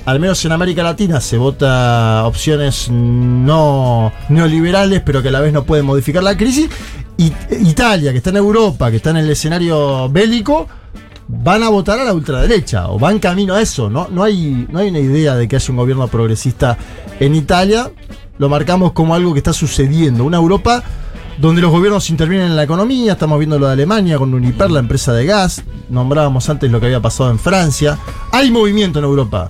al 0.05 0.19
menos 0.19 0.43
en 0.45 0.51
América 0.51 0.83
Latina, 0.83 1.19
se 1.19 1.37
vota 1.37 2.23
opciones 2.25 2.89
no 2.91 4.11
neoliberales, 4.29 5.01
pero 5.01 5.21
que 5.21 5.29
a 5.29 5.31
la 5.31 5.41
vez 5.41 5.53
no 5.53 5.63
pueden 5.63 5.85
modificar 5.85 6.23
la 6.23 6.37
crisis. 6.37 6.69
Y 7.17 7.33
Italia, 7.67 8.11
que 8.11 8.17
está 8.17 8.29
en 8.29 8.37
Europa, 8.37 8.91
que 8.91 8.97
está 8.97 9.09
en 9.09 9.17
el 9.17 9.29
escenario 9.29 10.07
bélico, 10.09 10.67
van 11.27 11.63
a 11.63 11.69
votar 11.69 11.99
a 11.99 12.03
la 12.03 12.13
ultraderecha 12.13 12.89
o 12.89 12.99
van 12.99 13.19
camino 13.19 13.55
a 13.55 13.61
eso. 13.61 13.89
No, 13.89 14.07
no, 14.09 14.23
hay, 14.23 14.67
no 14.69 14.79
hay 14.79 14.89
una 14.89 14.99
idea 14.99 15.35
de 15.35 15.47
que 15.47 15.55
haya 15.55 15.71
un 15.71 15.77
gobierno 15.77 16.07
progresista 16.07 16.77
en 17.19 17.35
Italia. 17.35 17.91
Lo 18.37 18.49
marcamos 18.49 18.91
como 18.91 19.15
algo 19.15 19.33
que 19.33 19.39
está 19.39 19.53
sucediendo. 19.53 20.23
Una 20.23 20.37
Europa 20.37 20.83
donde 21.37 21.61
los 21.61 21.71
gobiernos 21.71 22.09
intervienen 22.09 22.47
en 22.47 22.55
la 22.55 22.63
economía. 22.63 23.13
Estamos 23.13 23.39
viendo 23.39 23.59
lo 23.59 23.67
de 23.67 23.73
Alemania 23.73 24.17
con 24.17 24.33
Uniper, 24.33 24.71
la 24.71 24.79
empresa 24.79 25.13
de 25.13 25.25
gas. 25.25 25.63
Nombrábamos 25.89 26.49
antes 26.49 26.71
lo 26.71 26.79
que 26.79 26.87
había 26.87 27.01
pasado 27.01 27.31
en 27.31 27.39
Francia. 27.39 27.97
Hay 28.31 28.51
movimiento 28.51 28.99
en 28.99 29.05
Europa. 29.05 29.49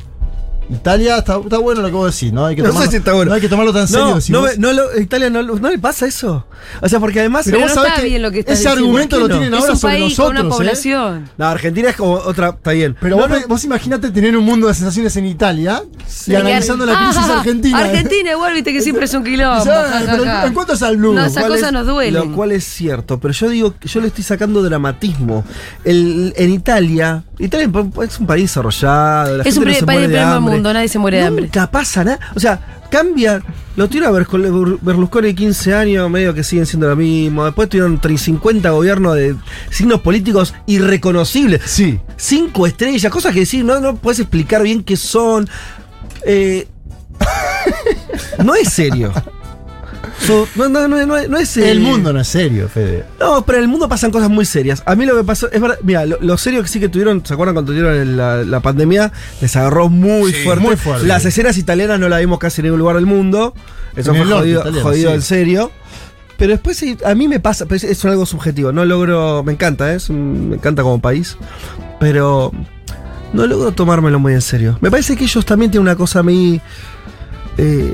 Italia 0.69 1.17
está, 1.19 1.37
está 1.37 1.57
bueno 1.59 1.81
lo 1.81 1.87
que 1.87 1.93
vos 1.93 2.13
decís, 2.13 2.33
¿no? 2.33 2.45
Hay 2.45 2.55
que 2.55 2.61
No 2.61 2.67
sé 2.67 2.73
tomarlo, 2.73 2.91
si 2.91 2.97
está 2.97 3.13
bueno. 3.13 3.29
no 3.29 3.35
hay 3.35 3.41
que 3.41 3.49
tomarlo 3.49 3.73
tan 3.73 3.87
serio. 3.87 4.05
No, 4.05 4.09
no, 4.29 4.41
vos. 4.41 4.49
me- 4.51 4.57
no 4.57 4.73
lo- 4.73 4.99
Italia 4.99 5.29
no, 5.29 5.41
le 5.41 5.79
pasa 5.79 6.05
eso. 6.05 6.45
O 6.81 6.89
sea, 6.89 6.99
porque 6.99 7.19
además. 7.21 7.43
Pero 7.45 7.59
vos 7.59 7.69
no 7.69 7.75
sabés 7.75 7.93
que 7.99 8.05
bien 8.05 8.21
lo 8.21 8.31
que 8.31 8.39
estás 8.39 8.59
ese 8.59 8.67
argumento 8.69 9.19
¿Por 9.19 9.29
lo 9.29 9.37
tienen 9.37 9.53
Es 9.53 9.59
ahora 9.61 9.73
un 9.73 9.79
sobre 9.79 9.93
país 9.93 10.17
nosotros. 10.19 10.39
una 10.41 10.49
¿eh? 10.49 10.57
población. 10.57 11.29
No, 11.37 11.45
Argentina 11.45 11.89
es 11.89 11.95
como 11.95 12.13
otra. 12.13 12.49
Está 12.49 12.71
bien. 12.71 12.95
Pero 12.99 13.15
No, 13.17 13.27
vos, 13.27 13.39
vos 13.47 13.63
imaginate 13.63 14.11
tener 14.11 14.35
un 14.35 14.43
mundo 14.43 14.67
de 14.67 14.73
sensaciones 14.73 15.15
en 15.17 15.25
Italia 15.27 15.81
y 16.25 16.35
analizando 16.35 16.85
la 16.85 16.97
crisis 16.97 17.23
Ah, 17.29 17.37
argentina. 17.39 17.77
Argentina 17.79 18.31
igual, 18.31 18.53
viste 18.53 18.73
que 18.73 18.81
siempre 18.81 19.05
es 19.05 19.13
un 19.13 19.23
quilombo. 19.23 19.63
Ah. 20.27 20.43
¿En 20.47 20.53
cuánto 20.53 20.73
es 20.73 20.81
al? 20.83 20.99
No, 20.99 21.13
esas 21.19 21.33
cual 21.33 21.51
cosas 21.53 21.67
es- 21.67 21.73
nos 21.73 21.85
duelen. 21.87 22.13
Lo 22.13 22.31
cual 22.35 22.51
es 22.51 22.63
cierto, 22.65 23.19
pero 23.19 23.33
yo 23.33 23.49
digo, 23.49 23.73
yo 23.81 24.01
le 24.01 24.07
estoy 24.07 24.23
sacando 24.23 24.61
dramatismo. 24.63 25.43
El- 25.83 26.33
en 26.35 26.51
Italia, 26.51 27.23
Italia 27.39 27.69
es 28.03 28.19
un 28.19 28.27
país 28.27 28.43
desarrollado. 28.43 29.37
la 29.37 29.43
Es 29.43 29.57
un 29.57 29.63
gente 29.63 29.73
no 29.73 29.79
se 29.79 29.85
país 29.85 29.99
del 30.01 30.09
primer 30.09 30.25
hambre. 30.25 30.56
Mundo, 30.57 30.73
nadie 30.73 30.87
se 30.87 30.99
muere 30.99 31.17
de 31.17 31.23
hambre. 31.23 31.43
Nunca 31.45 31.69
pasa 31.71 32.03
nada. 32.03 32.19
O 32.35 32.39
sea, 32.39 32.79
cambia. 32.91 33.41
Lo 33.75 33.87
tuvieron 33.87 34.15
a 34.15 34.19
Berlusconi- 34.19 34.79
Berlusconi 34.81 35.33
15 35.35 35.73
años, 35.75 36.09
medio 36.09 36.33
que 36.33 36.43
siguen 36.43 36.65
siendo 36.65 36.87
lo 36.89 36.95
mismo. 36.95 37.45
Después 37.45 37.69
tuvieron 37.69 37.99
50 38.17 38.69
gobiernos 38.71 39.15
de 39.15 39.35
signos 39.69 40.01
políticos 40.01 40.53
irreconocibles. 40.65 41.61
Sí. 41.65 41.99
Cinco 42.15 42.65
estrellas, 42.65 43.11
cosas 43.11 43.33
que 43.33 43.41
decir, 43.41 43.63
no, 43.63 43.79
no 43.79 43.95
puedes 43.95 44.19
explicar 44.19 44.63
bien 44.63 44.83
qué 44.83 44.97
son. 44.97 45.47
Eh, 46.25 46.67
no 48.43 48.55
es 48.55 48.69
serio. 48.69 49.11
So- 50.25 50.47
no, 50.55 50.67
no, 50.67 50.87
no, 50.87 51.05
no, 51.05 51.27
no 51.27 51.37
es 51.37 51.55
El 51.57 51.77
eh, 51.77 51.79
mundo 51.81 52.11
no 52.11 52.19
es 52.19 52.27
serio, 52.27 52.67
Fede. 52.67 53.05
no, 53.19 53.45
pero 53.45 53.59
en 53.59 53.63
el 53.65 53.69
mundo 53.69 53.87
pasan 53.87 54.11
cosas 54.11 54.29
muy 54.29 54.45
serias. 54.45 54.81
A 54.85 54.95
mí 54.95 55.05
lo 55.05 55.15
que 55.15 55.23
pasó, 55.23 55.49
es 55.51 55.61
verdad, 55.61 55.77
mira, 55.83 56.05
lo, 56.05 56.17
lo 56.19 56.37
serio 56.37 56.61
que 56.63 56.67
sí 56.67 56.79
que 56.79 56.89
tuvieron, 56.89 57.23
¿se 57.25 57.33
acuerdan 57.33 57.53
cuando 57.55 57.71
tuvieron 57.71 58.17
la, 58.17 58.43
la 58.43 58.59
pandemia? 58.59 59.11
Les 59.41 59.55
agarró 59.55 59.89
muy 59.89 60.33
Sí, 60.33 60.43
fuerte. 60.43 60.63
muy 60.65 60.75
fuerte. 60.75 61.05
Las 61.07 61.23
escenas 61.25 61.57
italianas 61.57 61.99
no 61.99 62.09
las 62.09 62.19
vimos 62.19 62.39
casi 62.39 62.61
en 62.61 62.65
ningún 62.65 62.79
lugar 62.79 62.95
del 62.95 63.05
mundo. 63.05 63.53
Eso 63.95 64.11
En 64.11 64.17
fue 64.17 64.25
el 64.25 64.33
jodido, 64.33 64.59
italiano, 64.61 64.83
jodido 64.83 65.09
sí. 65.11 65.15
en 65.15 65.21
serio. 65.21 65.71
Pero 66.37 66.51
después 66.51 66.77
sí, 66.77 66.97
a 67.05 67.15
mí 67.15 67.27
me 67.27 67.39
pasa, 67.39 67.65
pero 67.65 67.77
es, 67.77 67.83
es 67.83 68.03
algo 68.05 68.25
subjetivo. 68.25 68.71
No 68.71 68.85
logro, 68.85 69.43
me 69.43 69.53
encanta, 69.53 69.91
¿eh? 69.93 69.95
Es 69.95 70.09
un- 70.09 70.49
me 70.49 70.55
encanta 70.57 70.83
como 70.83 70.99
país. 71.01 71.37
Pero 71.99 72.51
no 73.33 73.47
logro 73.47 73.71
tomármelo 73.71 74.19
muy 74.19 74.33
en 74.33 74.41
serio. 74.41 74.77
Me 74.81 74.91
parece 74.91 75.15
que 75.15 75.23
ellos 75.23 75.45
también 75.45 75.71
tienen 75.71 75.83
una 75.87 75.95
cosa 75.95 76.19
a 76.19 76.23
mí. 76.23 76.59
eh, 77.57 77.93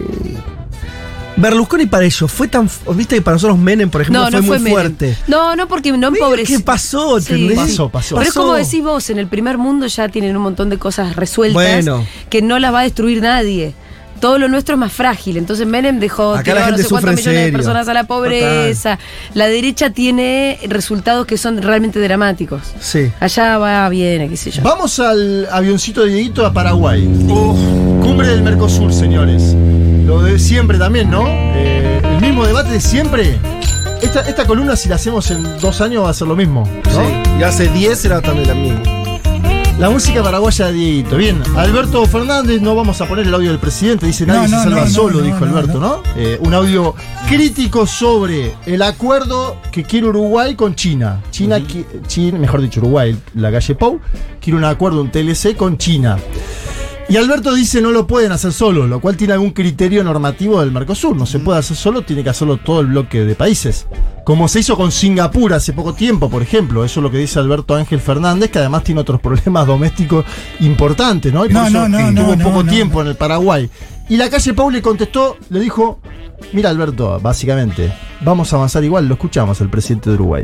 Berlusconi 1.36 1.86
para 1.88 2.06
ellos 2.06 2.32
fue 2.32 2.48
tan. 2.48 2.70
Viste 2.96 3.16
que 3.16 3.22
para 3.22 3.36
nosotros 3.36 3.58
Menem, 3.58 3.90
por 3.90 4.02
ejemplo, 4.02 4.22
No, 4.24 4.30
fue 4.32 4.40
no 4.42 4.48
fue 4.48 4.60
muy 4.60 4.64
Menem. 4.66 4.74
fuerte. 4.74 5.18
No, 5.28 5.56
no, 5.56 5.68
porque 5.68 5.92
no 5.92 6.08
empobreció. 6.08 6.58
¿Qué 6.58 6.64
pasó? 6.64 7.20
Sí. 7.20 7.52
Pasó, 7.56 7.90
pasó. 7.90 8.16
Pero 8.16 8.28
es 8.28 8.34
como 8.34 8.54
decís 8.54 8.84
vos, 8.84 9.10
en 9.10 9.18
el 9.20 9.28
primer 9.28 9.58
mundo 9.58 9.88
ya 9.88 10.08
tienen 10.10 10.36
un 10.38 10.44
montón 10.44 10.70
de 10.70 10.78
cosas 10.78 11.16
resueltas 11.16 11.54
Bueno. 11.56 12.06
que 12.30 12.42
no 12.42 12.60
las 12.60 12.74
va 12.74 12.82
a 12.82 12.84
destruir 12.84 13.22
nadie. 13.22 13.74
Todo 14.20 14.40
lo 14.40 14.48
nuestro 14.48 14.76
es 14.76 14.80
más 14.80 14.94
frágil. 14.94 15.36
Entonces 15.36 15.68
Menem 15.68 16.00
dejó 16.00 16.34
Acá 16.36 16.54
la 16.54 16.60
a 16.62 16.64
no 16.64 16.68
gente 16.78 16.84
sé 16.84 16.90
cuántos 16.90 17.16
millones 17.16 17.46
de 17.46 17.52
personas 17.52 17.88
a 17.90 17.94
la 17.94 18.06
pobreza. 18.06 18.98
La 19.34 19.48
derecha 19.48 19.90
tiene 19.90 20.60
resultados 20.70 21.26
que 21.26 21.38
son 21.38 21.62
realmente 21.62 22.00
dramáticos. 22.00 22.62
Sí. 22.80 23.12
Allá 23.20 23.58
va 23.58 23.90
bien, 23.90 24.30
qué 24.30 24.38
sé 24.38 24.52
yo. 24.52 24.62
Vamos 24.62 24.98
al 25.00 25.50
avioncito 25.52 26.06
de 26.06 26.12
Dieguito 26.14 26.46
a 26.46 26.54
Paraguay. 26.54 27.04
Cumbre 27.04 28.28
del 28.30 28.44
Mercosur, 28.44 28.94
señores. 28.94 29.56
Lo 30.14 30.22
de 30.22 30.38
siempre 30.38 30.78
también, 30.78 31.10
¿no? 31.10 31.24
Eh, 31.28 32.00
el 32.04 32.22
mismo 32.22 32.46
debate 32.46 32.70
de 32.72 32.80
siempre. 32.82 33.40
Esta, 34.02 34.22
esta 34.22 34.46
columna, 34.46 34.76
si 34.76 34.88
la 34.90 34.96
hacemos 34.96 35.32
en 35.32 35.44
dos 35.60 35.82
años, 35.82 36.04
va 36.04 36.10
a 36.10 36.14
ser 36.14 36.28
lo 36.28 36.36
mismo, 36.36 36.70
¿no? 36.86 36.92
Sí. 36.92 37.32
Y 37.40 37.44
hace 37.44 37.68
10 37.70 38.06
era 38.06 38.22
también 38.22 38.48
la 38.48 38.54
misma. 38.54 38.82
La 39.80 39.90
música 39.90 40.22
paraguaya 40.22 40.68
de 40.68 40.74
Dieguito. 40.74 41.18
Bien, 41.18 41.42
Alberto 41.58 42.06
Fernández, 42.06 42.62
no 42.62 42.76
vamos 42.76 43.02
a 43.02 43.08
poner 43.08 43.26
el 43.26 43.34
audio 43.34 43.50
del 43.50 43.58
presidente, 43.60 44.06
dice 44.06 44.24
nadie 44.28 44.48
No, 44.48 44.58
se 44.60 44.64
salva 44.66 44.82
no, 44.82 44.88
solo, 44.88 45.18
no, 45.20 45.26
dijo 45.26 45.40
no, 45.46 45.58
Alberto, 45.58 45.80
¿no? 45.80 46.04
Eh, 46.16 46.38
un 46.42 46.54
audio 46.54 46.94
crítico 47.28 47.88
sobre 47.88 48.54
el 48.68 48.84
acuerdo 48.84 49.58
que 49.72 49.84
quiere 49.84 50.06
Uruguay 50.08 50.54
con 50.56 50.76
China. 50.76 51.22
China, 51.32 51.58
qui- 51.58 51.86
China 52.06 52.38
mejor 52.38 52.62
dicho, 52.62 52.82
Uruguay, 52.82 53.18
la 53.34 53.52
calle 53.52 53.74
Pou, 53.74 54.00
quiere 54.40 54.58
un 54.58 54.64
acuerdo, 54.66 55.02
un 55.02 55.10
TLC 55.10 55.56
con 55.56 55.78
China. 55.80 56.20
Y 57.10 57.18
Alberto 57.18 57.54
dice 57.54 57.82
no 57.82 57.92
lo 57.92 58.08
pueden 58.08 58.32
hacer 58.32 58.54
solo, 58.54 58.88
lo 58.88 59.00
cual 59.02 59.18
tiene 59.18 59.34
algún 59.34 59.52
criterio 59.52 60.04
normativo 60.04 60.62
del 60.62 60.72
Mercosur. 60.72 61.16
No 61.16 61.26
se 61.26 61.40
puede 61.40 61.60
hacer 61.60 61.76
solo, 61.76 62.04
tiene 62.04 62.24
que 62.24 62.30
hacerlo 62.30 62.58
todo 62.58 62.80
el 62.80 62.88
bloque 62.88 63.26
de 63.26 63.36
países. 63.36 63.88
Como 64.24 64.48
se 64.48 64.62
hizo 64.62 64.78
con 64.78 64.92
Singapur 64.92 65.54
hace 65.54 65.74
poco 65.74 65.94
tiempo, 65.94 66.30
por 66.30 66.42
ejemplo. 66.42 66.86
Eso 66.86 67.00
es 67.00 67.04
lo 67.04 67.12
que 67.12 67.18
dice 67.18 67.40
Alberto 67.40 67.76
Ángel 67.76 68.00
Fernández, 68.00 68.50
que 68.50 68.60
además 68.60 68.84
tiene 68.84 69.02
otros 69.02 69.20
problemas 69.22 69.68
domésticos 69.68 70.26
importantes, 70.62 71.34
¿no? 71.34 71.46
Y 71.46 71.50
por 71.50 71.56
No, 71.56 71.68
eso 71.68 71.90
no, 71.90 72.12
no, 72.12 72.22
tuvo 72.24 72.38
poco 72.44 72.64
no, 72.64 72.72
tiempo 72.72 72.96
no. 72.96 73.02
en 73.02 73.08
el 73.10 73.16
Paraguay. 73.16 73.70
Y 74.10 74.18
la 74.18 74.30
calle 74.30 74.54
Pau 74.54 74.70
le 74.70 74.82
contestó, 74.82 75.38
le 75.50 75.60
dijo, 75.60 76.00
mira 76.52 76.70
Alberto, 76.70 77.20
básicamente, 77.22 77.94
vamos 78.22 78.52
a 78.52 78.58
avanzar 78.58 78.84
igual, 78.84 79.08
lo 79.08 79.14
escuchamos 79.14 79.60
al 79.62 79.70
presidente 79.70 80.10
de 80.10 80.16
Uruguay. 80.16 80.44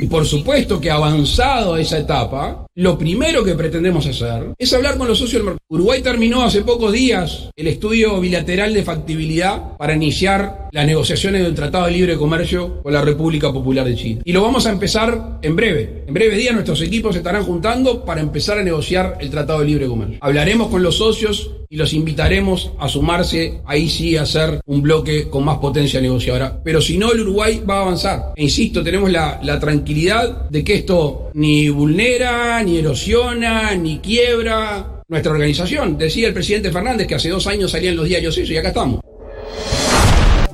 Y 0.00 0.06
por 0.06 0.24
supuesto 0.24 0.80
que 0.80 0.90
avanzado 0.90 1.74
a 1.74 1.80
esa 1.80 1.98
etapa, 1.98 2.63
lo 2.76 2.98
primero 2.98 3.44
que 3.44 3.54
pretendemos 3.54 4.04
hacer 4.04 4.52
es 4.58 4.72
hablar 4.72 4.98
con 4.98 5.06
los 5.06 5.18
socios 5.18 5.34
del 5.34 5.44
mercado. 5.44 5.60
Uruguay 5.68 6.02
terminó 6.02 6.42
hace 6.42 6.62
pocos 6.62 6.92
días 6.92 7.50
el 7.54 7.68
estudio 7.68 8.20
bilateral 8.20 8.74
de 8.74 8.82
factibilidad 8.82 9.76
para 9.76 9.94
iniciar 9.94 10.68
las 10.72 10.84
negociaciones 10.84 11.44
del 11.44 11.54
Tratado 11.54 11.86
de 11.86 11.92
Libre 11.92 12.16
Comercio 12.16 12.82
con 12.82 12.92
la 12.92 13.02
República 13.02 13.52
Popular 13.52 13.86
de 13.86 13.94
China. 13.94 14.22
Y 14.24 14.32
lo 14.32 14.42
vamos 14.42 14.66
a 14.66 14.72
empezar 14.72 15.38
en 15.40 15.54
breve. 15.54 16.02
En 16.08 16.14
breve 16.14 16.36
día 16.36 16.52
nuestros 16.52 16.82
equipos 16.82 17.12
se 17.14 17.18
estarán 17.18 17.44
juntando 17.44 18.04
para 18.04 18.20
empezar 18.20 18.58
a 18.58 18.64
negociar 18.64 19.18
el 19.20 19.30
Tratado 19.30 19.60
de 19.60 19.66
Libre 19.66 19.86
Comercio. 19.86 20.18
Hablaremos 20.20 20.66
con 20.66 20.82
los 20.82 20.96
socios 20.96 21.52
y 21.70 21.76
los 21.76 21.92
invitaremos 21.92 22.72
a 22.78 22.88
sumarse, 22.88 23.60
ahí 23.66 23.88
sí, 23.88 24.16
a 24.16 24.22
hacer 24.22 24.60
un 24.66 24.82
bloque 24.82 25.28
con 25.28 25.44
más 25.44 25.58
potencia 25.58 26.00
negociadora. 26.00 26.60
Pero 26.62 26.80
si 26.80 26.98
no, 26.98 27.12
el 27.12 27.20
Uruguay 27.20 27.62
va 27.68 27.78
a 27.78 27.82
avanzar. 27.82 28.32
E 28.36 28.44
insisto, 28.44 28.82
tenemos 28.82 29.10
la, 29.10 29.40
la 29.42 29.58
tranquilidad 29.58 30.48
de 30.50 30.62
que 30.62 30.74
esto 30.74 31.30
ni 31.34 31.68
vulnera, 31.68 32.62
ni 32.64 32.78
erosiona, 32.78 33.74
ni 33.74 33.98
quiebra 33.98 35.02
nuestra 35.08 35.32
organización. 35.32 35.96
Decía 35.98 36.28
el 36.28 36.34
presidente 36.34 36.70
Fernández 36.72 37.06
que 37.06 37.14
hace 37.14 37.28
dos 37.28 37.46
años 37.46 37.70
salían 37.70 37.96
los 37.96 38.06
diarios 38.08 38.36
eso 38.36 38.52
y 38.52 38.56
acá 38.56 38.68
estamos. 38.68 39.00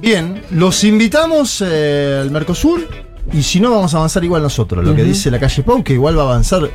Bien, 0.01 0.43
los 0.51 0.83
invitamos 0.85 1.63
eh, 1.67 2.19
al 2.23 2.31
Mercosur 2.31 2.89
y 3.33 3.43
si 3.43 3.61
no 3.61 3.71
vamos 3.71 3.93
a 3.95 3.99
avanzar 3.99 4.25
igual 4.25 4.43
nosotros. 4.43 4.85
Lo 4.85 4.95
que 4.95 5.05
dice 5.05 5.31
la 5.31 5.39
calle 5.39 5.63
Pau, 5.63 5.83
que 5.85 5.93
igual 5.93 6.17
va 6.19 6.23
a 6.23 6.27
avanzar. 6.27 6.71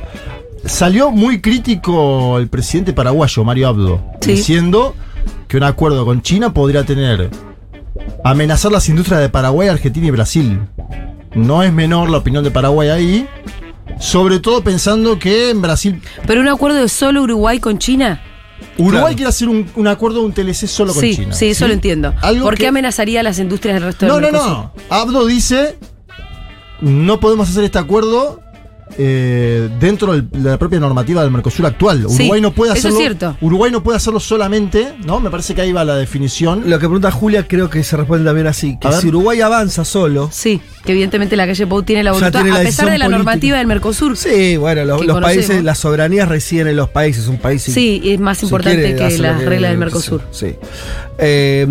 Salió 0.63 1.11
muy 1.11 1.41
crítico 1.41 2.37
el 2.37 2.47
presidente 2.47 2.93
paraguayo, 2.93 3.43
Mario 3.43 3.67
Abdo, 3.67 4.03
Sí. 4.21 4.31
diciendo 4.33 4.95
que 5.47 5.57
un 5.57 5.63
acuerdo 5.63 6.05
con 6.05 6.21
China 6.21 6.53
podría 6.53 6.83
tener 6.83 7.29
amenazar 8.23 8.71
las 8.71 8.89
industrias 8.89 9.21
de 9.21 9.29
Paraguay, 9.29 9.67
Argentina 9.69 10.07
y 10.07 10.11
Brasil. 10.11 10.59
No 11.35 11.63
es 11.63 11.71
menor 11.73 12.09
la 12.09 12.17
opinión 12.19 12.43
de 12.43 12.51
Paraguay 12.51 12.89
ahí, 12.89 13.27
sobre 13.99 14.39
todo 14.39 14.63
pensando 14.63 15.17
que 15.19 15.49
en 15.51 15.61
Brasil 15.61 16.01
Pero 16.27 16.41
un 16.41 16.47
acuerdo 16.47 16.77
de 16.79 16.89
solo 16.89 17.23
Uruguay 17.23 17.59
con 17.59 17.77
China. 17.79 18.21
Uruguay 18.77 18.91
Claro. 19.01 19.15
quiere 19.15 19.29
hacer 19.29 19.49
un, 19.49 19.69
un 19.75 19.87
acuerdo, 19.87 20.21
un 20.21 20.31
TLC 20.33 20.67
solo 20.67 20.93
con 20.93 21.01
sí, 21.01 21.15
China. 21.15 21.33
sí, 21.33 21.47
eso 21.47 21.67
lo 21.67 21.73
entiendo. 21.73 22.13
Algo 22.21 22.43
¿Por 22.45 22.55
qué 22.55 22.63
que- 22.63 22.67
amenazaría 22.67 23.19
a 23.19 23.23
las 23.23 23.37
industrias 23.39 23.75
del 23.75 23.83
resto 23.83 24.05
No, 24.07 24.15
del 24.15 24.23
no, 24.23 24.31
Mercosur? 24.31 24.51
no. 24.57 24.71
Abdo 24.89 25.25
dice, 25.25 25.77
no 26.81 27.19
podemos 27.19 27.49
hacer 27.49 27.63
este 27.63 27.77
acuerdo 27.79 28.41
eh, 28.97 29.69
dentro 29.79 30.13
de 30.19 30.23
la 30.39 30.57
propia 30.57 30.79
normativa 30.79 31.21
del 31.23 31.31
Mercosur 31.31 31.65
actual. 31.65 32.05
Sí, 32.09 32.23
Uruguay 32.23 32.41
no 32.41 32.51
puede 32.53 32.71
eso 32.73 32.87
es 32.87 32.93
hacerlo. 32.93 32.99
cierto. 32.99 33.37
Uruguay 33.41 33.71
no 33.71 33.81
puede 33.83 33.97
hacerlo 33.97 34.19
solamente, 34.19 34.93
¿no? 35.05 35.19
Me 35.19 35.29
parece 35.29 35.55
que 35.55 35.61
ahí 35.61 35.71
va 35.71 35.83
la 35.83 35.95
definición. 35.95 36.63
Lo 36.69 36.77
que 36.79 36.85
pregunta 36.85 37.11
Julia 37.11 37.47
creo 37.47 37.69
que 37.69 37.83
se 37.83 37.97
responde 37.97 38.23
también 38.25 38.47
así, 38.47 38.77
que 38.79 38.87
A 38.87 38.91
ver. 38.91 38.99
si 39.01 39.07
Uruguay 39.09 39.41
avanza 39.41 39.83
solo, 39.85 40.29
Sí, 40.31 40.61
que 40.85 40.91
evidentemente 40.91 41.35
la 41.35 41.45
calle 41.47 41.65
Pou 41.67 41.81
tiene 41.83 42.03
la 42.03 42.11
voluntad, 42.11 42.41
tiene 42.41 42.55
la 42.55 42.61
a 42.61 42.63
pesar 42.63 42.85
de 42.89 42.97
la 42.97 43.05
política. 43.05 43.17
normativa 43.17 43.57
del 43.57 43.67
Mercosur. 43.67 44.15
sí, 44.17 44.57
bueno, 44.57 44.85
los, 44.85 45.21
países, 45.21 45.63
las 45.63 45.79
soberanías 45.79 46.27
residen 46.29 46.67
en 46.67 46.75
los 46.75 46.89
países, 46.89 47.27
un 47.27 47.37
país 47.37 47.63
Sí, 47.63 47.99
y 48.03 48.13
es 48.13 48.19
más 48.19 48.37
si 48.37 48.45
importante 48.45 48.95
quiere, 48.95 48.95
que 49.15 49.17
las 49.17 49.43
reglas 49.43 49.71
del 49.71 49.79
Mercosur. 49.79 50.21
Sí. 50.31 50.55
Eh, 51.17 51.67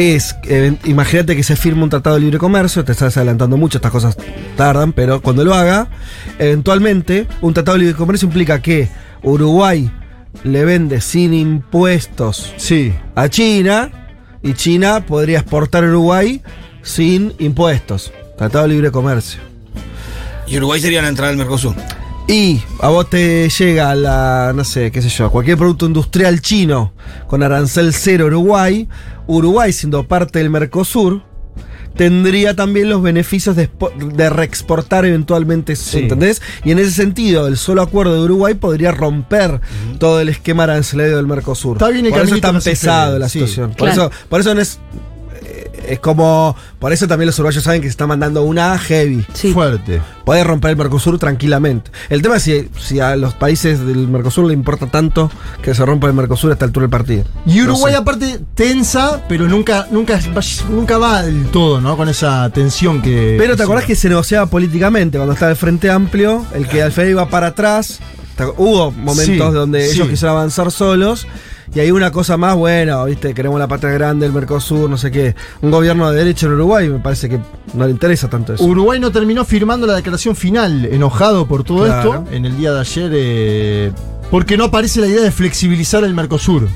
es, 0.00 0.36
eh, 0.44 0.74
imagínate 0.84 1.36
que 1.36 1.42
se 1.42 1.56
firma 1.56 1.84
un 1.84 1.90
tratado 1.90 2.16
de 2.16 2.22
libre 2.22 2.38
comercio, 2.38 2.84
te 2.84 2.92
estás 2.92 3.16
adelantando 3.16 3.56
mucho, 3.56 3.78
estas 3.78 3.90
cosas 3.92 4.16
tardan, 4.56 4.92
pero 4.92 5.20
cuando 5.20 5.44
lo 5.44 5.54
haga, 5.54 5.88
eventualmente 6.38 7.26
un 7.40 7.54
tratado 7.54 7.76
de 7.76 7.84
libre 7.84 7.96
comercio 7.96 8.26
implica 8.26 8.60
que 8.62 8.88
Uruguay 9.22 9.90
le 10.44 10.64
vende 10.64 11.00
sin 11.00 11.34
impuestos 11.34 12.52
Sí. 12.56 12.92
a 13.14 13.28
China 13.28 13.90
y 14.42 14.54
China 14.54 15.04
podría 15.06 15.40
exportar 15.40 15.84
a 15.84 15.88
Uruguay 15.88 16.40
sin 16.82 17.34
impuestos. 17.38 18.12
Tratado 18.38 18.64
de 18.66 18.74
libre 18.74 18.90
comercio. 18.90 19.40
Y 20.46 20.56
Uruguay 20.56 20.80
sería 20.80 21.02
la 21.02 21.08
entrada 21.08 21.30
al 21.30 21.36
Mercosur. 21.36 21.74
Y 22.32 22.62
a 22.80 22.88
vos 22.88 23.10
te 23.10 23.48
llega 23.48 23.92
la, 23.96 24.52
no 24.54 24.62
sé, 24.64 24.92
qué 24.92 25.02
sé 25.02 25.08
yo, 25.08 25.30
cualquier 25.32 25.56
producto 25.58 25.84
industrial 25.86 26.40
chino 26.40 26.92
con 27.26 27.42
arancel 27.42 27.92
cero 27.92 28.26
Uruguay, 28.26 28.88
Uruguay 29.26 29.72
siendo 29.72 30.06
parte 30.06 30.38
del 30.38 30.48
Mercosur, 30.48 31.22
tendría 31.96 32.54
también 32.54 32.88
los 32.88 33.02
beneficios 33.02 33.56
de, 33.56 33.68
expo- 33.68 33.92
de 33.96 34.30
reexportar 34.30 35.04
eventualmente, 35.06 35.72
eso, 35.72 35.90
Sí. 35.90 35.98
¿entendés? 35.98 36.40
Y 36.62 36.70
en 36.70 36.78
ese 36.78 36.92
sentido, 36.92 37.48
el 37.48 37.56
solo 37.56 37.82
acuerdo 37.82 38.14
de 38.14 38.20
Uruguay 38.20 38.54
podría 38.54 38.92
romper 38.92 39.60
todo 39.98 40.20
el 40.20 40.28
esquema 40.28 40.62
arancelario 40.62 41.16
del 41.16 41.26
Mercosur. 41.26 41.78
Está 41.78 41.88
bien 41.88 42.06
el 42.06 42.12
por 42.12 42.20
eso 42.22 42.36
es 42.36 42.40
tan 42.40 42.60
pesado 42.60 43.18
la 43.18 43.28
sí. 43.28 43.40
situación. 43.40 43.74
Por, 43.76 43.88
eso, 43.88 44.08
por 44.28 44.40
eso 44.40 44.54
no 44.54 44.60
es... 44.60 44.78
Es 45.86 45.98
como. 46.00 46.54
Por 46.78 46.92
eso 46.92 47.06
también 47.08 47.26
los 47.26 47.38
uruguayos 47.38 47.62
saben 47.64 47.80
que 47.80 47.86
se 47.88 47.90
está 47.90 48.06
mandando 48.06 48.42
una 48.42 48.78
heavy. 48.78 49.24
Sí. 49.34 49.52
Fuerte. 49.52 50.00
Puede 50.24 50.44
romper 50.44 50.70
el 50.72 50.76
Mercosur 50.76 51.18
tranquilamente. 51.18 51.90
El 52.08 52.22
tema 52.22 52.36
es 52.36 52.42
si, 52.44 52.68
si 52.78 53.00
a 53.00 53.16
los 53.16 53.34
países 53.34 53.84
del 53.84 54.08
Mercosur 54.08 54.46
le 54.46 54.54
importa 54.54 54.86
tanto 54.86 55.30
que 55.62 55.74
se 55.74 55.84
rompa 55.84 56.06
el 56.06 56.14
Mercosur 56.14 56.50
a 56.50 56.52
esta 56.54 56.64
altura 56.64 56.84
del 56.84 56.90
partido. 56.90 57.24
Y 57.46 57.58
No 57.58 57.64
Uruguay 57.64 57.92
sé. 57.94 57.98
aparte 57.98 58.40
tensa, 58.54 59.22
pero 59.28 59.46
nunca, 59.48 59.86
nunca, 59.90 60.20
nunca 60.70 60.98
va 60.98 61.22
del 61.22 61.46
todo, 61.46 61.80
¿no? 61.80 61.96
Con 61.96 62.08
esa 62.08 62.48
tensión 62.50 63.02
que. 63.02 63.36
Pero 63.38 63.56
te 63.56 63.62
acordás 63.62 63.84
que 63.84 63.96
se 63.96 64.08
negociaba 64.08 64.46
políticamente 64.46 65.18
cuando 65.18 65.34
estaba 65.34 65.50
el 65.50 65.56
Frente 65.56 65.90
Amplio, 65.90 66.44
el 66.54 66.66
que 66.68 66.82
al 66.82 66.92
final 66.92 67.10
iba 67.10 67.28
para 67.28 67.48
atrás. 67.48 68.00
Hubo 68.56 68.90
momentos 68.90 69.24
Sí, 69.26 69.36
donde 69.36 69.86
sí. 69.86 69.96
ellos 69.96 70.08
quisieron 70.08 70.36
avanzar 70.36 70.70
solos. 70.70 71.26
Y 71.72 71.78
hay 71.80 71.90
una 71.92 72.10
cosa 72.10 72.36
más, 72.36 72.56
bueno, 72.56 73.04
viste, 73.04 73.32
queremos 73.32 73.58
la 73.60 73.68
patria 73.68 73.92
grande, 73.92 74.26
el 74.26 74.32
Mercosur, 74.32 74.90
no 74.90 74.98
sé 74.98 75.10
qué. 75.12 75.36
Un 75.62 75.70
gobierno 75.70 76.10
de 76.10 76.18
derecha 76.18 76.46
en 76.46 76.54
Uruguay, 76.54 76.88
me 76.88 76.98
parece 76.98 77.28
que 77.28 77.38
no 77.74 77.84
le 77.84 77.92
interesa 77.92 78.28
tanto 78.28 78.54
eso. 78.54 78.64
Uruguay 78.64 78.98
no 78.98 79.12
terminó 79.12 79.44
firmando 79.44 79.86
la 79.86 79.94
declaración 79.94 80.34
final, 80.34 80.84
enojado 80.86 81.46
por 81.46 81.62
todo 81.62 81.84
Claro. 81.84 82.14
esto, 82.24 82.34
en 82.34 82.44
el 82.44 82.56
día 82.56 82.72
de 82.72 82.80
ayer, 82.80 83.10
eh, 83.14 83.92
porque 84.32 84.56
no 84.56 84.64
aparece 84.64 85.00
la 85.00 85.06
idea 85.06 85.22
de 85.22 85.30
flexibilizar 85.30 86.02
el 86.02 86.12
Mercosur. 86.12 86.66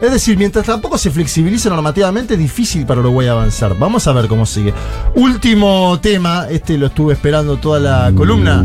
Es 0.00 0.12
decir, 0.12 0.36
mientras 0.36 0.66
tampoco 0.66 0.98
se 0.98 1.10
flexibilice 1.10 1.68
normativamente, 1.68 2.34
es 2.34 2.40
difícil 2.40 2.86
para 2.86 3.00
Uruguay 3.00 3.26
avanzar. 3.26 3.76
Vamos 3.78 4.06
a 4.06 4.12
ver 4.12 4.28
cómo 4.28 4.46
sigue. 4.46 4.72
Último 5.16 5.98
tema, 6.00 6.46
este 6.48 6.76
lo 6.78 6.86
estuve 6.86 7.14
esperando 7.14 7.56
toda 7.56 7.80
la 7.80 8.12
columna. 8.14 8.64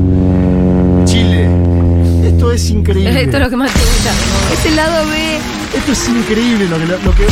Chile. 1.05 1.49
Esto 2.23 2.51
es 2.51 2.69
increíble. 2.69 3.23
Esto 3.23 3.37
es 3.37 3.43
lo 3.43 3.49
que 3.49 3.55
más 3.55 3.71
te 3.73 3.79
gusta. 3.79 4.11
Es 4.53 4.65
el 4.65 4.75
lado 4.75 5.07
B. 5.07 5.58
Esto 5.75 5.91
es 5.91 6.09
increíble 6.09 6.67
lo 6.67 6.77
que, 6.77 6.85
lo 6.85 7.15
que- 7.15 7.27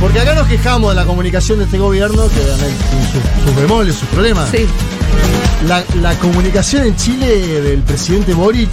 Porque 0.00 0.20
acá 0.20 0.34
nos 0.34 0.46
quejamos 0.48 0.90
de 0.90 0.96
la 0.96 1.04
comunicación 1.06 1.58
de 1.58 1.64
este 1.64 1.78
gobierno, 1.78 2.24
que 2.28 2.40
sus, 2.40 3.44
sus 3.46 3.56
bemoles, 3.56 3.94
sus 3.96 4.08
problemas. 4.08 4.50
Sí. 4.50 4.66
La, 5.66 5.82
la 6.02 6.14
comunicación 6.18 6.84
en 6.86 6.96
Chile 6.96 7.26
del 7.62 7.80
presidente 7.82 8.34
Boric 8.34 8.70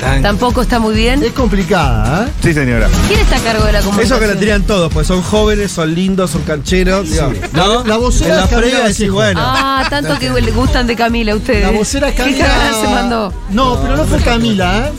Tan- 0.00 0.22
Tampoco 0.22 0.62
está 0.62 0.78
muy 0.78 0.94
bien. 0.94 1.24
es 1.24 1.32
complicada, 1.32 2.26
¿eh? 2.26 2.30
Sí, 2.40 2.54
señora. 2.54 2.86
¿Quién 3.08 3.18
está 3.18 3.36
a 3.36 3.40
cargo 3.40 3.64
de 3.64 3.72
la 3.72 3.80
comunicación? 3.80 4.18
Eso 4.18 4.20
que 4.28 4.32
la 4.32 4.38
tiran 4.38 4.62
todos, 4.62 4.92
pues 4.92 5.08
son 5.08 5.22
jóvenes, 5.22 5.72
son 5.72 5.92
lindos, 5.92 6.30
son 6.30 6.42
cancheros. 6.42 7.08
La 7.52 7.96
vocera 7.96 8.30
en 8.30 8.36
la 8.36 8.44
es 8.44 8.48
Camila 8.50 8.58
previa 8.70 8.88
decís, 8.88 9.10
bueno. 9.10 9.40
Ah, 9.42 9.84
tanto 9.90 10.16
que 10.20 10.30
le 10.30 10.50
gustan 10.52 10.86
de 10.86 10.94
Camila 10.94 11.32
a 11.32 11.36
ustedes. 11.36 11.64
La 11.64 11.70
vocera 11.72 12.10
¿Qué 12.12 12.16
Camila. 12.22 12.46
cagada 12.46 12.80
se 12.80 12.88
mandó? 12.88 13.32
No, 13.50 13.80
pero 13.82 13.96
no 13.96 14.04
fue 14.04 14.18
Camila, 14.20 14.86
¿eh? 14.86 14.92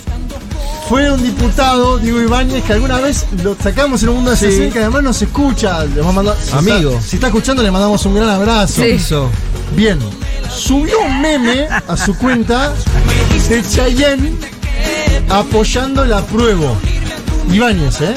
Fue 0.89 1.11
un 1.11 1.21
diputado, 1.21 1.99
Diego 1.99 2.19
Ibáñez, 2.19 2.63
que 2.63 2.73
alguna 2.73 2.97
vez 2.99 3.27
lo 3.43 3.55
sacamos 3.55 4.01
en 4.01 4.09
un 4.09 4.15
mundo 4.15 4.31
de 4.31 4.37
Sí. 4.37 4.45
60 4.47 4.73
que 4.73 4.79
además 4.79 5.03
nos 5.03 5.21
escucha. 5.21 5.85
Le 5.85 6.01
vamos 6.01 6.09
a 6.09 6.15
mandar- 6.15 6.37
si 6.43 6.51
Amigo. 6.57 6.89
está- 6.91 7.01
si 7.03 7.15
está 7.17 7.27
escuchando, 7.27 7.61
le 7.61 7.69
mandamos 7.69 8.03
un 8.07 8.15
gran 8.15 8.29
abrazo. 8.29 8.81
Sí. 8.81 8.87
Hizo. 8.89 9.29
Bien, 9.75 9.99
subió 10.51 10.99
un 11.01 11.21
meme 11.21 11.67
a 11.87 11.95
su 11.95 12.15
cuenta 12.17 12.73
de 13.49 13.63
Chayanne 13.69 14.33
apoyando 15.29 16.03
el 16.03 16.11
apruebo. 16.13 16.75
Ibáñez, 17.53 18.01
¿eh? 18.01 18.13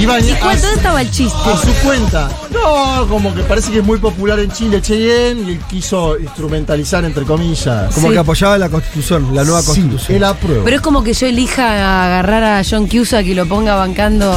Ibáñez. 0.00 0.28
¿Y 0.28 0.46
a 0.46 0.56
dónde 0.56 0.72
estaba 0.76 1.00
el 1.02 1.10
chiste? 1.10 1.38
a 1.44 1.56
su 1.56 1.72
cuenta. 1.86 2.28
No, 2.50 3.06
como 3.08 3.34
que 3.34 3.42
parece 3.42 3.70
que 3.70 3.78
es 3.78 3.84
muy 3.84 3.98
popular 3.98 4.38
en 4.40 4.50
Chile 4.50 4.80
Cheyenne 4.82 5.42
y 5.42 5.54
él 5.54 5.60
quiso 5.70 6.18
instrumentalizar 6.18 7.04
entre 7.04 7.24
comillas. 7.24 7.94
Como 7.94 8.08
Sí. 8.08 8.12
que 8.12 8.18
apoyaba 8.18 8.58
la 8.58 8.68
constitución, 8.68 9.34
la 9.34 9.44
nueva 9.44 9.60
Sí, 9.62 9.66
constitución. 9.68 10.16
el 10.16 10.24
apruebo. 10.24 10.64
Pero 10.64 10.76
es 10.76 10.82
como 10.82 11.02
que 11.02 11.12
yo 11.14 11.26
elija 11.26 12.04
agarrar 12.04 12.44
a 12.44 12.62
John 12.68 12.86
Cusack 12.86 13.24
y 13.26 13.34
lo 13.34 13.46
ponga 13.46 13.74
bancando. 13.74 14.34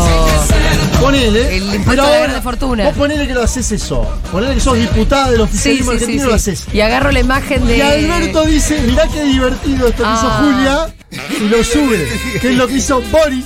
ponele. 1.02 1.58
el 1.58 1.64
impuesto 1.76 2.04
pero 2.10 2.24
a 2.24 2.28
la 2.28 2.42
fortuna. 2.42 2.84
Vos 2.86 2.94
ponele 2.96 3.26
que 3.28 3.34
lo 3.34 3.42
haces 3.44 3.72
eso. 3.72 4.06
Ponele 4.32 4.56
que 4.56 4.60
sos 4.62 4.78
diputada 4.78 5.28
del 5.30 5.38
Sí, 5.38 5.44
oficialismo 5.44 5.92
sí, 5.94 5.98
sí, 5.98 6.04
argentino 6.04 6.24
y 6.26 6.28
lo 6.30 6.36
haces. 6.36 6.66
Y 6.74 6.82
agarro 6.82 7.12
la 7.12 7.20
imagen 7.22 7.66
de. 7.68 7.78
Y 7.78 7.82
Alberto 7.82 8.44
dice, 8.46 8.82
mirá 8.86 9.08
qué 9.08 9.24
divertido 9.24 9.88
esto 9.88 10.04
que 10.04 10.10
hizo 10.10 10.28
Ah. 10.30 10.42
Julia, 10.44 10.96
y 11.42 11.50
lo 11.50 11.64
sube, 11.64 12.08
que 12.42 12.50
es 12.50 12.56
lo 12.56 12.68
que 12.68 12.74
hizo 12.76 13.02
Boric, 13.12 13.46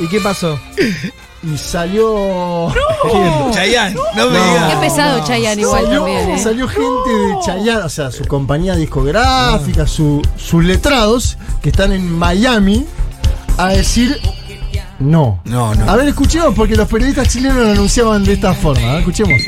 ¿Y 0.00 0.08
qué 0.08 0.18
pasó? 0.20 0.58
Y 1.52 1.58
salió... 1.58 2.72
Chayanne, 3.52 3.94
no 4.16 4.30
me 4.30 4.38
No. 4.38 4.44
digas. 4.44 4.72
Qué 4.74 4.80
pesado 4.80 5.24
Chayanne 5.26 5.60
igual 5.62 5.82
salió, 5.84 5.98
también, 6.00 6.30
¿eh? 6.30 6.38
salió 6.38 6.68
gente 6.68 7.10
de 7.10 7.34
Chayanne, 7.44 7.82
o 7.84 7.88
sea, 7.88 8.10
su 8.10 8.24
compañía 8.24 8.74
discográfica, 8.76 9.86
su- 9.86 10.22
sus 10.36 10.64
letrados, 10.64 11.36
que 11.62 11.68
están 11.70 11.92
en 11.92 12.10
Miami, 12.10 12.86
a 13.58 13.68
decir 13.68 14.18
no. 15.00 15.40
No, 15.44 15.74
no. 15.74 15.90
A 15.90 15.96
ver, 15.96 16.08
escuchemos, 16.08 16.54
porque 16.54 16.76
los 16.76 16.88
periodistas 16.88 17.28
chilenos 17.28 17.58
lo 17.58 17.72
anunciaban 17.72 18.24
de 18.24 18.32
esta 18.34 18.54
forma. 18.54 18.94
¿eh? 18.94 18.98
Escuchemos. 19.00 19.40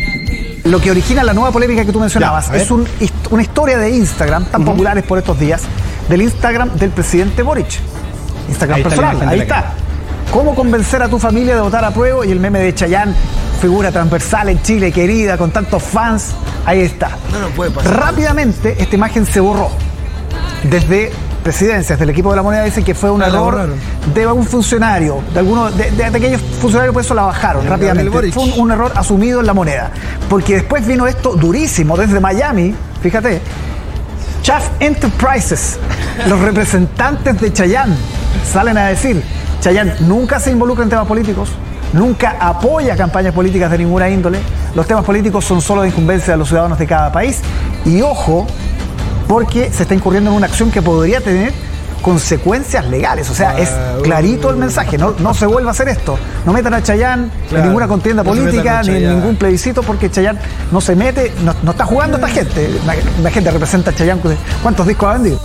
Lo 0.64 0.80
que 0.80 0.90
origina 0.90 1.22
la 1.22 1.32
nueva 1.32 1.52
polémica 1.52 1.84
que 1.84 1.92
tú 1.92 2.00
mencionabas 2.00 2.48
Ya, 2.50 2.56
es 2.56 2.70
un 2.72 2.86
una 3.30 3.42
historia 3.42 3.78
de 3.78 3.90
Instagram, 3.96 4.46
tan 4.46 4.64
populares 4.64 5.04
por 5.04 5.18
estos 5.18 5.38
días, 5.38 5.62
del 6.08 6.22
Instagram 6.22 6.70
del 6.76 6.90
presidente 6.90 7.42
Boric. 7.42 7.78
Instagram 8.48 8.76
Ahí 8.78 8.82
personal, 8.82 9.28
ahí 9.28 9.40
está. 9.40 9.74
¿Cómo 10.32 10.54
convencer 10.54 11.02
a 11.02 11.08
tu 11.08 11.18
familia 11.18 11.54
de 11.54 11.60
votar 11.60 11.84
a 11.84 11.90
prueba? 11.92 12.26
Y 12.26 12.30
el 12.32 12.40
meme 12.40 12.58
de 12.60 12.74
Chayanne, 12.74 13.14
figura 13.60 13.90
transversal 13.90 14.48
en 14.50 14.60
Chile, 14.62 14.92
querida, 14.92 15.38
con 15.38 15.50
tantos 15.50 15.82
fans, 15.82 16.32
ahí 16.66 16.80
está. 16.80 17.10
No, 17.32 17.38
no 17.40 17.48
puede 17.48 17.70
pasar. 17.70 17.96
Rápidamente 17.98 18.76
esta 18.78 18.94
imagen 18.96 19.24
se 19.24 19.40
borró. 19.40 19.70
Desde 20.64 21.10
presidencias 21.42 21.98
del 21.98 22.10
equipo 22.10 22.30
de 22.30 22.36
la 22.36 22.42
moneda 22.42 22.64
dicen 22.64 22.82
que 22.84 22.94
fue 22.94 23.08
un 23.10 23.22
Ah, 23.22 23.28
error 23.28 23.68
de 24.14 24.26
un 24.26 24.44
funcionario, 24.44 25.22
de 25.32 25.38
alguno 25.38 25.70
de, 25.70 25.90
de- 25.92 26.10
de 26.10 26.16
aquellos 26.18 26.40
funcionarios, 26.60 26.92
por 26.92 27.02
eso 27.04 27.14
la 27.14 27.22
bajaron 27.22 27.62
El 27.64 27.70
rápidamente. 27.70 28.32
Fue 28.32 28.42
un, 28.44 28.52
un 28.60 28.70
error 28.72 28.92
asumido 28.94 29.40
en 29.40 29.46
la 29.46 29.54
moneda. 29.54 29.90
Porque 30.28 30.54
después 30.54 30.86
vino 30.86 31.06
esto 31.06 31.34
durísimo 31.36 31.96
desde 31.96 32.18
Miami, 32.20 32.74
fíjate. 33.00 33.40
Chaff 34.42 34.68
Enterprises, 34.80 35.78
los 36.28 36.40
representantes 36.40 37.40
de 37.40 37.52
Chayanne, 37.52 37.96
salen 38.52 38.76
a 38.78 38.86
decir, 38.88 39.22
Chayanne 39.66 39.94
nunca 40.02 40.38
se 40.38 40.52
involucra 40.52 40.84
en 40.84 40.90
temas 40.90 41.08
políticos, 41.08 41.48
nunca 41.92 42.36
apoya 42.38 42.96
campañas 42.96 43.34
políticas 43.34 43.68
de 43.68 43.78
ninguna 43.78 44.08
índole, 44.08 44.38
los 44.76 44.86
temas 44.86 45.04
políticos 45.04 45.44
son 45.44 45.60
solo 45.60 45.82
de 45.82 45.88
incumbencia 45.88 46.34
de 46.34 46.36
los 46.36 46.46
ciudadanos 46.46 46.78
de 46.78 46.86
cada 46.86 47.10
país, 47.10 47.40
y 47.84 48.00
ojo, 48.00 48.46
porque 49.26 49.72
se 49.72 49.82
está 49.82 49.92
incurriendo 49.92 50.30
en 50.30 50.36
una 50.36 50.46
acción 50.46 50.70
que 50.70 50.82
podría 50.82 51.20
tener 51.20 51.52
consecuencias 52.00 52.86
legales. 52.86 53.28
O 53.28 53.34
sea, 53.34 53.58
es 53.58 53.72
clarito 54.04 54.50
el 54.50 54.56
mensaje. 54.56 54.98
No, 54.98 55.16
no 55.18 55.34
se 55.34 55.46
vuelva 55.46 55.70
a 55.70 55.72
hacer 55.72 55.88
esto. 55.88 56.16
No 56.44 56.52
metan 56.52 56.72
a 56.72 56.80
Chayán 56.80 57.32
Claro, 57.48 57.56
en 57.56 57.68
ninguna 57.68 57.88
contienda 57.88 58.22
no 58.22 58.30
política, 58.30 58.82
ni 58.84 58.90
en 59.02 59.16
ningún 59.16 59.34
plebiscito, 59.34 59.82
porque 59.82 60.08
Chayán 60.08 60.38
no 60.70 60.80
se 60.80 60.94
mete, 60.94 61.32
no, 61.42 61.52
no 61.64 61.72
está 61.72 61.84
jugando 61.84 62.18
esta 62.18 62.28
gente. 62.28 62.70
La, 62.86 62.94
la 63.20 63.30
gente 63.32 63.50
representa 63.50 63.90
a 63.90 63.94
Chayán. 63.94 64.20
¿Cuántos 64.62 64.86
discos 64.86 65.08
ha 65.08 65.12
vendido? 65.14 65.40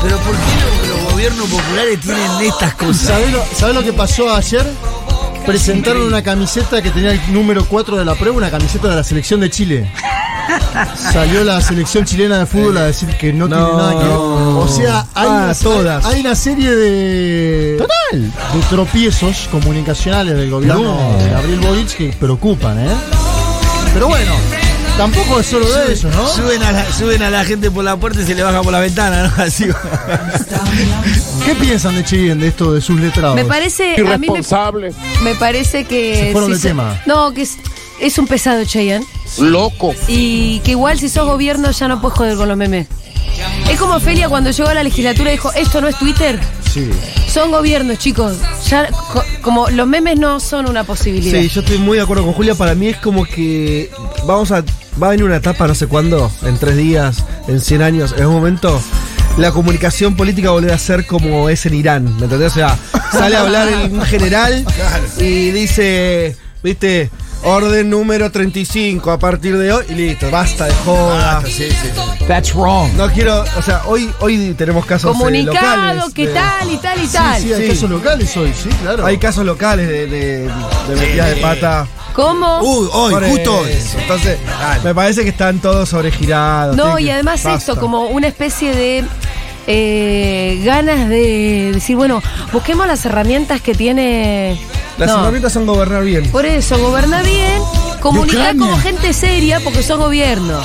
Pero 0.00 0.16
¿por 0.18 0.34
qué 0.36 0.83
gobiernos 1.24 1.48
populares 1.48 2.00
tienen 2.00 2.30
estas 2.42 2.74
cosas? 2.74 2.96
¿Sabés 3.08 3.32
lo, 3.32 3.42
sabés 3.56 3.74
lo 3.74 3.82
que 3.82 3.92
pasó 3.92 4.34
ayer? 4.34 4.66
Presentaron 5.46 6.02
una 6.02 6.22
camiseta 6.22 6.82
que 6.82 6.90
tenía 6.90 7.12
el 7.12 7.32
número 7.32 7.64
4 7.64 7.96
de 7.96 8.04
la 8.04 8.14
prueba, 8.14 8.36
una 8.36 8.50
camiseta 8.50 8.88
de 8.88 8.96
la 8.96 9.04
selección 9.04 9.40
de 9.40 9.48
Chile. 9.50 9.90
Salió 11.12 11.42
la 11.44 11.60
selección 11.62 12.04
chilena 12.04 12.38
de 12.40 12.46
fútbol 12.46 12.76
a 12.76 12.84
decir 12.84 13.08
que 13.16 13.32
no, 13.32 13.46
tiene 13.48 13.62
nada 13.62 13.92
que 13.92 14.04
ver. 14.04 14.16
O 14.16 14.68
sea, 14.68 15.00
hay, 15.14 15.28
Ah, 15.28 15.44
una, 15.46 15.54
todas. 15.54 16.04
hay 16.04 16.20
una 16.20 16.34
serie 16.34 16.70
de. 16.74 17.76
Total. 17.78 18.20
De 18.20 18.60
tropiezos 18.68 19.48
comunicacionales 19.50 20.36
del 20.36 20.50
gobierno 20.50 21.16
de 21.18 21.30
Gabriel 21.30 21.60
Boric 21.60 21.88
que 21.96 22.08
preocupan, 22.20 22.78
¿eh? 22.78 22.90
Pero 23.94 24.08
bueno, 24.08 24.32
tampoco 24.96 25.40
es 25.40 25.46
solo 25.46 25.70
de 25.72 25.92
eso, 25.92 26.08
¿no? 26.10 26.26
Suben 26.28 26.62
a, 26.62 26.72
la, 26.72 26.92
suben 26.92 27.22
a 27.22 27.30
la 27.30 27.44
gente 27.44 27.70
por 27.70 27.84
la 27.84 27.96
puerta 27.96 28.20
y 28.20 28.24
se 28.24 28.34
le 28.34 28.42
baja 28.42 28.62
por 28.62 28.72
la 28.72 28.80
ventana, 28.80 29.24
¿no? 29.36 29.42
Así. 29.42 29.66
¿Qué 31.44 31.54
piensan 31.56 31.94
de 31.96 32.04
Cheyenne, 32.04 32.40
de 32.40 32.48
esto, 32.48 32.72
de 32.72 32.80
sus 32.80 32.98
letrados? 33.00 33.36
Me 33.36 33.44
parece. 33.44 33.96
A 34.06 34.18
mí 34.18 34.28
me, 34.30 34.90
me 35.22 35.34
parece 35.34 35.84
que. 35.84 36.16
Se 36.16 36.32
fueron 36.32 36.48
si 36.50 36.52
del 36.54 36.60
so- 36.62 36.68
tema. 36.68 37.02
No, 37.06 37.32
que 37.32 37.42
es, 37.42 37.56
es 38.00 38.18
un 38.18 38.26
pesado 38.26 38.64
Chayanne. 38.64 39.04
Loco. 39.38 39.94
Y 40.08 40.60
que 40.60 40.72
igual 40.72 40.98
si 40.98 41.08
sos 41.08 41.26
gobierno 41.26 41.70
ya 41.70 41.88
no 41.88 42.00
puedes 42.00 42.16
joder 42.16 42.36
con 42.36 42.48
los 42.48 42.56
memes. 42.56 42.86
Es 43.68 43.78
como 43.80 43.98
Felia 43.98 44.28
cuando 44.28 44.50
llegó 44.52 44.68
a 44.68 44.74
la 44.74 44.84
legislatura 44.84 45.30
y 45.30 45.32
dijo, 45.32 45.52
esto 45.54 45.80
no 45.80 45.88
es 45.88 45.98
Twitter. 45.98 46.38
Sí. 46.72 46.88
Son 47.28 47.50
gobiernos, 47.50 47.98
chicos. 47.98 48.36
Ya, 48.68 48.88
co- 49.12 49.24
como 49.42 49.68
los 49.70 49.86
memes 49.88 50.18
no 50.18 50.38
son 50.38 50.68
una 50.68 50.84
posibilidad. 50.84 51.40
Sí, 51.40 51.48
yo 51.48 51.60
estoy 51.60 51.78
muy 51.78 51.96
de 51.96 52.04
acuerdo 52.04 52.22
con 52.24 52.32
Julia. 52.32 52.54
Para 52.54 52.74
mí 52.74 52.88
es 52.88 52.96
como 52.98 53.24
que 53.24 53.90
vamos 54.24 54.50
a. 54.52 54.62
Va 55.02 55.08
a 55.08 55.10
venir 55.10 55.24
una 55.24 55.36
etapa, 55.36 55.66
no 55.66 55.74
sé 55.74 55.86
cuándo, 55.88 56.30
en 56.44 56.56
tres 56.58 56.76
días, 56.76 57.24
en 57.48 57.60
100 57.60 57.82
años, 57.82 58.14
en 58.16 58.26
un 58.26 58.34
momento 58.34 58.80
la 59.38 59.50
comunicación 59.50 60.14
política 60.14 60.50
volver 60.50 60.70
a 60.72 60.78
ser 60.78 61.04
como 61.06 61.48
es 61.48 61.66
en 61.66 61.74
Irán, 61.74 62.16
¿me 62.18 62.24
entendés? 62.24 62.52
O 62.52 62.54
sea, 62.54 62.78
sale 63.10 63.34
a 63.36 63.40
hablar 63.40 63.66
el- 63.68 63.90
un 63.92 64.02
general 64.06 64.64
y 65.18 65.50
dice, 65.50 66.36
viste, 66.62 67.10
orden 67.42 67.90
número 67.90 68.30
35 68.30 69.10
a 69.10 69.18
partir 69.18 69.58
de 69.58 69.72
hoy 69.72 69.84
y 69.88 69.94
listo, 69.94 70.30
basta 70.30 70.66
de 70.66 70.74
joda. 70.84 71.34
Basta, 71.34 71.48
sí, 71.50 71.64
sí, 71.68 71.74
sí. 71.92 72.24
That's 72.28 72.54
wrong. 72.54 72.92
No 72.96 73.10
quiero, 73.10 73.44
o 73.58 73.62
sea, 73.62 73.82
hoy, 73.86 74.08
hoy 74.20 74.54
tenemos 74.56 74.86
casos 74.86 75.10
eh, 75.10 75.18
Comunicado, 75.18 75.76
locales 75.94 76.14
que 76.14 76.28
de- 76.28 76.34
tal 76.34 76.70
y 76.70 76.76
tal 76.76 77.02
y 77.02 77.06
tal. 77.08 77.42
Sí, 77.42 77.52
hay 77.52 77.62
Sí. 77.64 77.68
casos 77.70 77.90
locales 77.90 78.36
hoy, 78.36 78.52
sí, 78.54 78.68
claro. 78.80 79.04
Hay 79.04 79.18
casos 79.18 79.44
locales 79.44 79.88
de, 79.88 80.06
de, 80.06 80.38
de 80.88 80.96
metidas 80.96 81.30
de 81.34 81.36
pata. 81.42 81.88
¿Cómo? 82.14 82.60
Uy, 82.62 82.88
hoy, 82.92 83.12
Por 83.12 83.26
justo 83.28 83.58
hoy. 83.58 83.70
eso. 83.72 83.98
Entonces, 83.98 84.38
me 84.84 84.94
parece 84.94 85.22
que 85.24 85.30
están 85.30 85.58
todos 85.58 85.88
sobregirados. 85.88 86.76
No, 86.76 86.98
y 86.98 87.10
además 87.10 87.42
basta. 87.42 87.58
esto, 87.72 87.80
como 87.80 88.06
una 88.06 88.28
especie 88.28 88.72
de 88.74 89.04
eh, 89.66 90.60
ganas 90.64 91.08
de 91.08 91.72
decir, 91.74 91.96
bueno, 91.96 92.22
busquemos 92.52 92.86
las 92.86 93.04
herramientas 93.04 93.60
que 93.60 93.74
tiene. 93.74 94.58
Las 94.96 95.08
No, 95.10 95.22
herramientas 95.22 95.52
son 95.52 95.66
gobernar 95.66 96.04
bien. 96.04 96.30
Por 96.30 96.46
eso, 96.46 96.78
goberna 96.78 97.20
bien, 97.22 97.60
comunicar 98.00 98.56
como 98.56 98.78
gente 98.78 99.12
seria 99.12 99.58
porque 99.60 99.82
son 99.82 99.98
gobierno. 99.98 100.60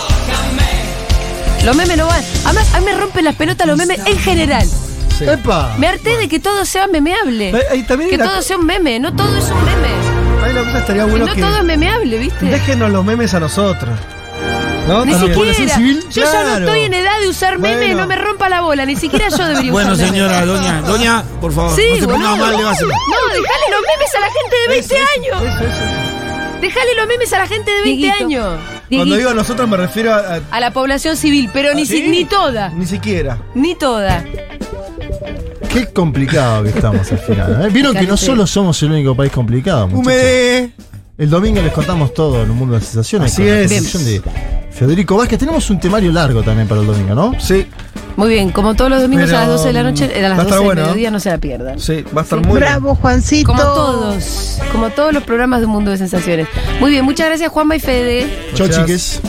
Los 1.65 1.75
memes 1.75 1.97
no 1.97 2.05
van. 2.07 2.23
Además, 2.45 2.73
a 2.75 2.79
mí 2.79 2.85
me 2.85 2.93
rompen 2.93 3.25
las 3.25 3.35
pelotas 3.35 3.65
los 3.67 3.75
memes 3.77 3.99
en 4.05 4.17
general. 4.19 4.67
Sí. 5.17 5.25
¡Epa! 5.25 5.73
Me 5.77 5.88
harté 5.88 6.15
de 6.15 6.29
que 6.29 6.39
todo 6.39 6.63
sea 6.63 6.88
memeable. 6.88 7.51
También 7.88 8.09
que 8.12 8.17
todo 8.17 8.41
sea 8.41 8.57
un 8.57 8.65
meme, 8.65 8.99
no 8.99 9.13
todo 9.13 9.35
es 9.38 9.49
un 9.49 9.65
meme. 9.65 9.89
Estaría 10.77 11.05
no 11.05 11.25
que 11.34 11.41
todo 11.41 11.58
es 11.58 11.63
memeable, 11.63 12.17
¿viste? 12.17 12.45
déjenos 12.45 12.91
los 12.91 13.03
memes 13.03 13.34
a 13.34 13.39
nosotros. 13.39 13.97
¿No? 14.88 15.05
Ni 15.05 15.13
siquiera. 15.13 15.75
civil? 15.75 16.03
Yo 16.10 16.23
ya 16.23 16.43
no 16.60 16.65
estoy 16.65 16.79
en 16.82 16.93
edad 16.95 17.19
de 17.21 17.27
usar 17.27 17.60
memes, 17.60 17.77
Bueno. 17.79 17.97
no 18.01 18.08
me 18.08 18.15
rompa 18.15 18.49
la 18.49 18.62
bola. 18.62 18.86
Ni 18.88 18.95
siquiera 18.95 19.29
yo 19.29 19.45
debería 19.45 19.71
Bueno, 19.71 19.93
usar 19.93 20.05
memes. 20.08 20.12
señora, 20.21 20.45
doña, 20.45 20.82
doña, 20.82 21.23
por 21.39 21.53
favor, 21.53 21.75
Sí, 21.75 21.84
no 21.91 21.95
se 21.99 22.08
ponga 22.08 22.29
boludo. 22.32 22.38
mal, 22.45 22.58
le 22.58 22.63
va 22.63 22.69
a 22.69 22.73
hacer. 22.73 22.88
No, 22.88 22.93
dejale 23.27 23.65
los 23.71 23.82
memes 23.82 24.15
a 24.15 24.19
la 24.19 24.27
gente 24.27 24.55
de 24.62 24.67
20 24.67 24.97
años. 24.97 26.62
Dejale 26.62 26.95
los 26.95 27.08
memes 27.08 27.34
a 27.34 27.38
la 27.38 27.47
gente 27.47 27.71
de 27.71 27.82
20 27.84 28.01
Dieguito. 28.01 28.25
años. 28.25 28.60
Cuando 28.89 29.15
digo 29.15 29.29
a 29.29 29.34
nosotros 29.36 29.69
me 29.69 29.77
refiero 29.77 30.12
a, 30.13 30.17
a- 30.17 30.41
A 30.49 30.60
la 30.60 30.71
población 30.73 31.15
civil, 31.15 31.49
pero 31.53 31.73
ni, 31.75 31.86
si- 31.86 31.97
¿Sí? 32.01 32.08
ni 32.10 32.25
toda. 32.25 32.69
ni 32.69 32.88
siquiera. 32.88 33.38
Ni 33.53 33.75
toda. 33.75 34.23
Qué 35.69 35.86
complicado 35.88 36.63
que 36.63 36.69
estamos 36.69 37.12
al 37.12 37.17
final. 37.19 37.65
¿eh? 37.65 37.69
Vieron 37.71 37.93
que 37.95 38.08
no 38.08 38.17
solo 38.17 38.45
somos 38.47 38.82
el 38.84 38.91
único 38.91 39.15
país 39.15 39.32
complicado. 39.32 39.88
muchachos? 39.88 40.13
El 41.17 41.29
domingo 41.29 41.62
les 41.62 41.73
contamos 41.73 42.13
todo 42.13 42.43
en 42.43 42.49
un 42.49 42.58
mundo 42.58 42.75
de 42.75 42.82
sensaciones. 42.82 43.34
Así 43.34 43.45
es. 43.47 43.69
de 44.05 44.21
Federico 44.71 45.17
Vázquez. 45.17 45.38
Tenemos 45.39 45.69
un 45.69 45.79
temario 45.79 46.12
largo 46.12 46.41
también 46.43 46.67
para 46.67 46.79
el 46.82 46.88
domingo, 46.88 47.13
¿no? 47.13 47.34
Sí, 47.39 47.67
Muy 48.15 48.29
bien, 48.29 48.51
como 48.51 48.73
todos 48.73 48.89
los 48.89 49.01
domingos 49.01 49.25
Pero, 49.27 49.38
a 49.38 49.41
las 49.41 49.49
12 49.49 49.67
de 49.67 49.73
la 49.73 49.84
noche, 49.84 50.05
a 50.05 50.19
las 50.29 50.32
va 50.32 50.34
a 50.34 50.36
12 50.38 50.41
estar 50.43 50.58
del 50.60 50.65
bueno, 50.65 50.82
¿no? 50.82 50.88
mediodía 50.88 51.12
no 51.12 51.19
se 51.19 51.29
la 51.29 51.38
pierdan. 51.38 51.79
sí, 51.79 52.03
va 52.15 52.21
a 52.21 52.23
estar 52.23 52.39
Sí. 52.39 52.47
muy 52.47 52.60
Bravo, 52.60 52.95
Juancito. 52.95 53.47
Como 53.47 53.62
todos, 53.62 54.60
como 54.71 54.89
todos 54.91 55.13
los 55.13 55.23
programas 55.23 55.60
de 55.60 55.65
un 55.67 55.71
mundo 55.73 55.91
de 55.91 55.97
sensaciones. 55.97 56.47
Muy 56.79 56.91
bien, 56.91 57.03
muchas 57.05 57.27
gracias 57.27 57.51
Juanma 57.51 57.75
y 57.75 57.79
Fede. 57.79 58.27
Chau, 58.55 58.67
Gracias. 58.67 58.86
chiques. 58.86 59.21